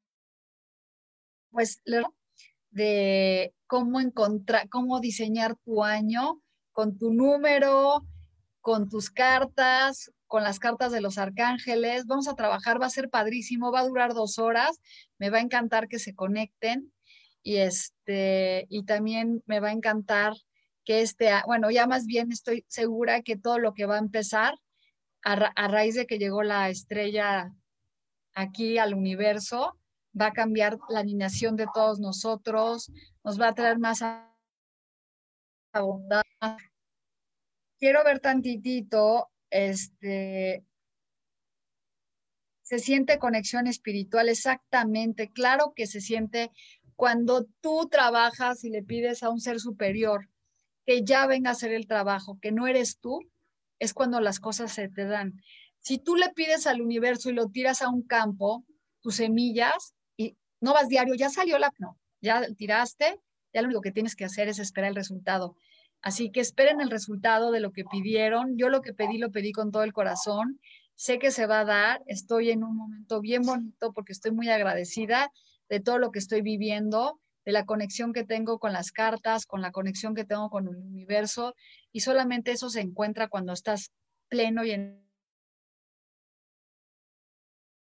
pues 1.51 1.83
de 2.71 3.55
cómo 3.67 4.01
encontrar, 4.01 4.69
cómo 4.69 5.01
diseñar 5.01 5.57
tu 5.65 5.85
año 5.85 6.41
con 6.73 6.97
tu 6.97 7.13
número, 7.13 8.05
con 8.65 8.89
tus 8.89 9.11
cartas, 9.11 10.11
con 10.27 10.43
las 10.43 10.59
cartas 10.59 10.91
de 10.91 11.03
los 11.03 11.19
arcángeles. 11.19 12.07
Vamos 12.07 12.29
a 12.29 12.35
trabajar, 12.35 12.81
va 12.81 12.87
a 12.87 12.91
ser 12.91 13.11
padrísimo, 13.11 13.71
va 13.71 13.81
a 13.81 13.87
durar 13.87 14.15
dos 14.15 14.39
horas. 14.39 14.81
Me 15.19 15.29
va 15.29 15.37
a 15.37 15.43
encantar 15.43 15.87
que 15.87 15.99
se 15.99 16.15
conecten 16.15 16.91
y 17.43 17.59
este 17.59 18.67
y 18.71 18.85
también 18.85 19.43
me 19.45 19.61
va 19.61 19.69
a 19.69 19.73
encantar 19.73 20.33
que 20.83 21.03
este, 21.03 21.31
bueno, 21.45 21.71
ya 21.71 21.87
más 21.87 22.07
bien 22.07 22.33
estoy 22.33 22.65
segura 22.67 23.21
que 23.21 23.37
todo 23.37 23.59
lo 23.59 23.75
que 23.75 23.85
va 23.85 23.97
a 23.97 23.99
empezar 23.99 24.55
a, 25.23 25.69
raíz 25.69 25.95
de 25.95 26.07
que 26.07 26.19
llegó 26.19 26.43
la 26.43 26.71
estrella 26.71 27.53
aquí 28.35 28.79
al 28.79 28.95
universo, 28.95 29.79
va 30.19 30.29
a 30.29 30.33
cambiar 30.33 30.79
la 30.89 31.01
alineación 31.01 31.55
de 31.57 31.67
todos 31.75 32.01
nosotros, 32.01 32.91
nos 33.23 33.39
va 33.39 33.49
a 33.49 33.55
traer 33.55 33.79
más 33.79 34.03
abundancia. 35.71 36.74
Quiero 37.85 38.03
ver 38.03 38.19
tantitito 38.19 39.31
este, 39.51 40.65
se 42.63 42.79
siente 42.79 43.19
conexión 43.19 43.67
espiritual, 43.67 44.31
exactamente, 44.31 45.31
claro 45.31 45.75
que 45.77 45.87
se 45.87 46.01
siente 46.01 46.51
cuando 46.97 47.45
tú 47.61 47.87
trabajas 47.91 48.65
y 48.65 48.71
le 48.71 48.83
pides 48.83 49.23
a 49.23 49.29
un 49.29 49.39
ser 49.39 49.61
superior 49.61 50.31
que 50.87 51.05
ya 51.05 51.27
venga 51.27 51.51
a 51.51 51.53
hacer 51.53 51.73
el 51.73 51.87
trabajo, 51.87 52.39
que 52.41 52.53
no 52.53 52.67
eres 52.67 53.01
tú, 53.01 53.21
es 53.79 53.93
cuando 53.93 54.19
las 54.19 54.41
cosas 54.41 54.73
se 54.73 54.89
te 54.89 55.05
dan. 55.05 55.35
Si 55.79 55.99
tú 55.99 56.17
le 56.17 56.31
pides 56.31 56.67
al 56.67 56.81
universo 56.81 57.29
y 57.29 57.35
lo 57.35 57.51
tiras 57.51 57.83
a 57.83 57.91
un 57.91 58.01
campo, 58.01 58.65
tus 59.03 59.17
semillas, 59.17 59.95
y 60.17 60.39
no 60.59 60.73
vas 60.73 60.89
diario, 60.89 61.17
ya 61.17 61.29
salió 61.29 61.59
la, 61.59 61.71
no, 61.77 61.99
ya 62.23 62.47
tiraste, 62.57 63.21
ya 63.53 63.61
lo 63.61 63.67
único 63.67 63.83
que 63.83 63.93
tienes 63.93 64.17
que 64.17 64.25
hacer 64.25 64.49
es 64.49 64.59
esperar 64.59 64.89
el 64.89 64.97
resultado. 64.97 65.55
Así 66.05 66.31
que 66.31 66.41
esperen 66.41 66.83
el 66.83 66.91
resultado 66.91 67.51
de 67.51 67.61
lo 67.61 67.73
que 67.73 67.87
pidieron. 67.87 68.59
Yo 68.59 68.69
lo 68.69 68.83
que 68.83 68.93
pedí 68.93 69.17
lo 69.17 69.31
pedí 69.31 69.53
con 69.53 69.73
todo 69.73 69.85
el 69.85 69.95
corazón. 69.95 70.61
Sé 70.95 71.19
que 71.19 71.31
se 71.31 71.47
va 71.47 71.61
a 71.61 71.65
dar. 71.65 72.03
Estoy 72.07 72.51
en 72.51 72.63
un 72.63 72.77
momento 72.77 73.23
bien 73.23 73.41
bonito 73.41 73.91
porque 73.95 74.13
estoy 74.13 74.31
muy 74.31 74.51
agradecida 74.51 75.33
de 75.71 75.81
todo 75.81 75.97
lo 75.99 76.11
que 76.11 76.19
estoy 76.19 76.43
viviendo, 76.43 77.23
de 77.47 77.53
la 77.53 77.65
conexión 77.65 78.13
que 78.13 78.23
tengo 78.23 78.59
con 78.59 78.75
las 78.75 78.93
cartas, 78.93 79.47
con 79.47 79.63
la 79.63 79.73
conexión 79.73 80.15
que 80.15 80.27
tengo 80.27 80.51
con 80.51 80.69
el 80.69 80.77
universo. 80.77 81.55
Y 81.91 82.01
solamente 82.01 82.53
eso 82.53 82.69
se 82.69 82.83
encuentra 82.83 83.29
cuando 83.29 83.55
estás 83.55 83.91
pleno 84.29 84.63
y 84.63 85.01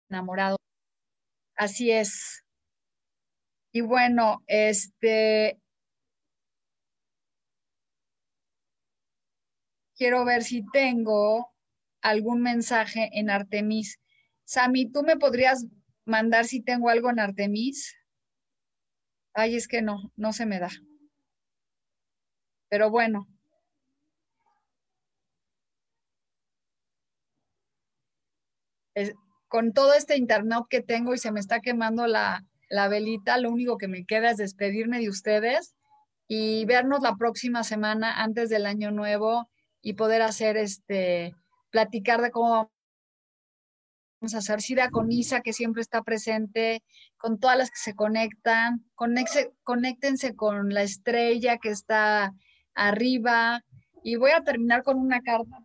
enamorado. 0.09 0.56
Así 1.56 1.90
es. 1.90 2.42
Y 3.70 3.82
bueno, 3.82 4.42
este, 4.46 5.61
quiero 9.99 10.24
ver 10.24 10.44
si 10.44 10.64
tengo 10.72 11.53
algún 12.01 12.40
mensaje 12.40 13.11
en 13.12 13.28
Artemis. 13.28 14.01
Sami, 14.44 14.90
¿tú 14.90 15.03
me 15.03 15.16
podrías 15.16 15.66
mandar 16.05 16.46
si 16.46 16.62
tengo 16.62 16.88
algo 16.88 17.11
en 17.11 17.18
Artemis? 17.18 17.96
Ay, 19.34 19.57
es 19.57 19.68
que 19.68 19.82
no, 19.82 20.12
no 20.16 20.32
se 20.32 20.46
me 20.46 20.61
da. 20.61 20.70
Pero 22.70 22.90
bueno. 22.90 23.28
con 29.46 29.72
todo 29.72 29.94
este 29.94 30.16
internet 30.16 30.64
que 30.68 30.82
tengo 30.82 31.14
y 31.14 31.18
se 31.18 31.30
me 31.30 31.38
está 31.40 31.61
quemando 31.61 32.07
la, 32.07 32.44
la 32.68 32.88
velita, 32.88 33.38
lo 33.38 33.51
único 33.51 33.78
que 33.78 33.88
me 33.88 34.05
queda 34.05 34.32
es 34.32 34.36
despedirme 34.36 34.99
de 34.99 35.09
ustedes 35.09 35.74
y 36.26 36.64
vernos 36.66 37.01
la 37.01 37.14
próxima 37.16 37.62
semana 37.64 38.22
antes 38.22 38.51
del 38.51 38.66
año 38.66 38.90
nuevo 38.90 39.49
y 39.83 39.95
poder 39.95 40.22
hacer 40.22 40.57
este, 40.57 41.35
platicar 41.70 42.20
de 42.22 42.31
cómo 42.31 42.70
vamos 44.20 44.35
a 44.35 44.39
hacer 44.39 44.61
Sida 44.61 44.91
con 44.91 45.12
Isa, 45.12 45.41
que 45.41 45.53
siempre 45.53 45.83
está 45.83 46.03
presente, 46.03 46.83
con 47.16 47.39
todas 47.39 47.57
las 47.59 47.70
que 47.70 47.79
se 47.79 47.95
conectan, 47.95 48.85
conéctense 48.95 50.35
con 50.35 50.70
la 50.74 50.83
estrella 50.83 51.59
que 51.59 51.70
está 51.70 52.35
arriba. 52.74 53.64
Y 54.03 54.16
voy 54.16 54.31
a 54.33 54.43
terminar 54.43 54.83
con 54.83 54.99
una 54.99 55.22
carta. 55.22 55.59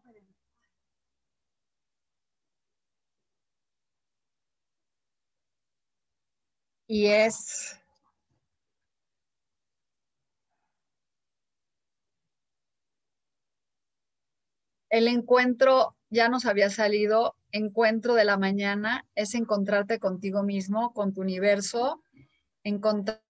Y 6.88 7.07
es 7.07 7.82
el 14.93 15.07
encuentro 15.07 15.97
ya 16.11 16.29
nos 16.29 16.45
había 16.45 16.69
salido, 16.69 17.35
encuentro 17.51 18.13
de 18.13 18.25
la 18.25 18.37
mañana 18.37 19.07
es 19.15 19.33
encontrarte 19.33 19.97
contigo 19.97 20.43
mismo, 20.43 20.93
con 20.93 21.15
tu 21.15 21.21
universo, 21.21 22.03
encontrarte 22.63 23.23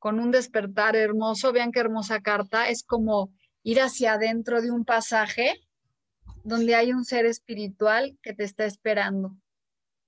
con 0.00 0.18
un 0.18 0.32
despertar 0.32 0.96
hermoso. 0.96 1.52
Vean 1.52 1.70
qué 1.70 1.78
hermosa 1.78 2.20
carta. 2.20 2.68
Es 2.68 2.82
como 2.82 3.32
ir 3.62 3.80
hacia 3.80 4.14
adentro 4.14 4.60
de 4.60 4.72
un 4.72 4.84
pasaje 4.84 5.54
donde 6.42 6.74
hay 6.74 6.92
un 6.92 7.04
ser 7.04 7.24
espiritual 7.24 8.18
que 8.22 8.34
te 8.34 8.42
está 8.42 8.64
esperando. 8.64 9.36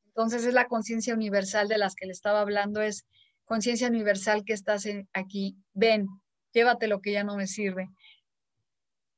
Entonces 0.06 0.44
es 0.44 0.54
la 0.54 0.66
conciencia 0.66 1.14
universal 1.14 1.68
de 1.68 1.78
las 1.78 1.94
que 1.94 2.06
le 2.06 2.12
estaba 2.12 2.40
hablando, 2.40 2.82
es 2.82 3.06
conciencia 3.44 3.86
universal 3.86 4.44
que 4.44 4.54
estás 4.54 4.88
aquí. 5.12 5.56
Ven, 5.72 6.08
llévate 6.52 6.88
lo 6.88 7.00
que 7.00 7.12
ya 7.12 7.22
no 7.22 7.36
me 7.36 7.46
sirve. 7.46 7.90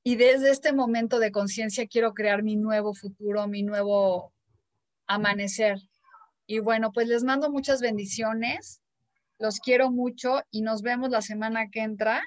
Y 0.07 0.15
desde 0.15 0.53
este 0.53 0.73
momento 0.73 1.19
de 1.19 1.33
conciencia 1.33 1.89
quiero 1.89 2.15
crear 2.15 2.45
mi 2.45 2.55
nuevo 2.55 2.95
futuro, 2.95 3.49
mi 3.49 3.65
nuevo 3.65 4.33
amanecer. 5.09 5.81
Y 6.47 6.61
bueno, 6.61 6.93
pues 6.93 7.09
les 7.09 7.25
mando 7.25 7.51
muchas 7.51 7.81
bendiciones, 7.81 8.81
los 9.41 9.59
quiero 9.59 9.91
mucho 9.91 10.43
y 10.53 10.63
nos 10.63 10.83
vemos 10.83 11.11
la 11.11 11.23
semana 11.23 11.71
que 11.73 11.81
entra. 11.81 12.23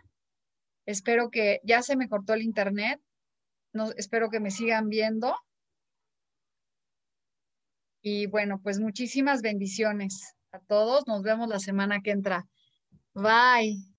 Espero 0.86 1.30
que 1.30 1.62
ya 1.64 1.82
se 1.82 1.96
me 1.96 2.10
cortó 2.10 2.34
el 2.34 2.42
internet, 2.42 3.00
no, 3.72 3.94
espero 3.94 4.30
que 4.30 4.42
me 4.42 4.52
sigan 4.52 4.90
viendo. 4.90 5.34
Y 8.02 8.26
bueno, 8.26 8.60
pues 8.62 8.82
muchísimas 8.82 9.42
bendiciones 9.42 10.36
a 10.52 10.60
todos. 10.60 11.08
Nos 11.08 11.24
vemos 11.24 11.48
la 11.48 11.60
semana 11.60 12.02
que 12.02 12.12
entra. 12.12 12.46
Bye. 13.14 13.99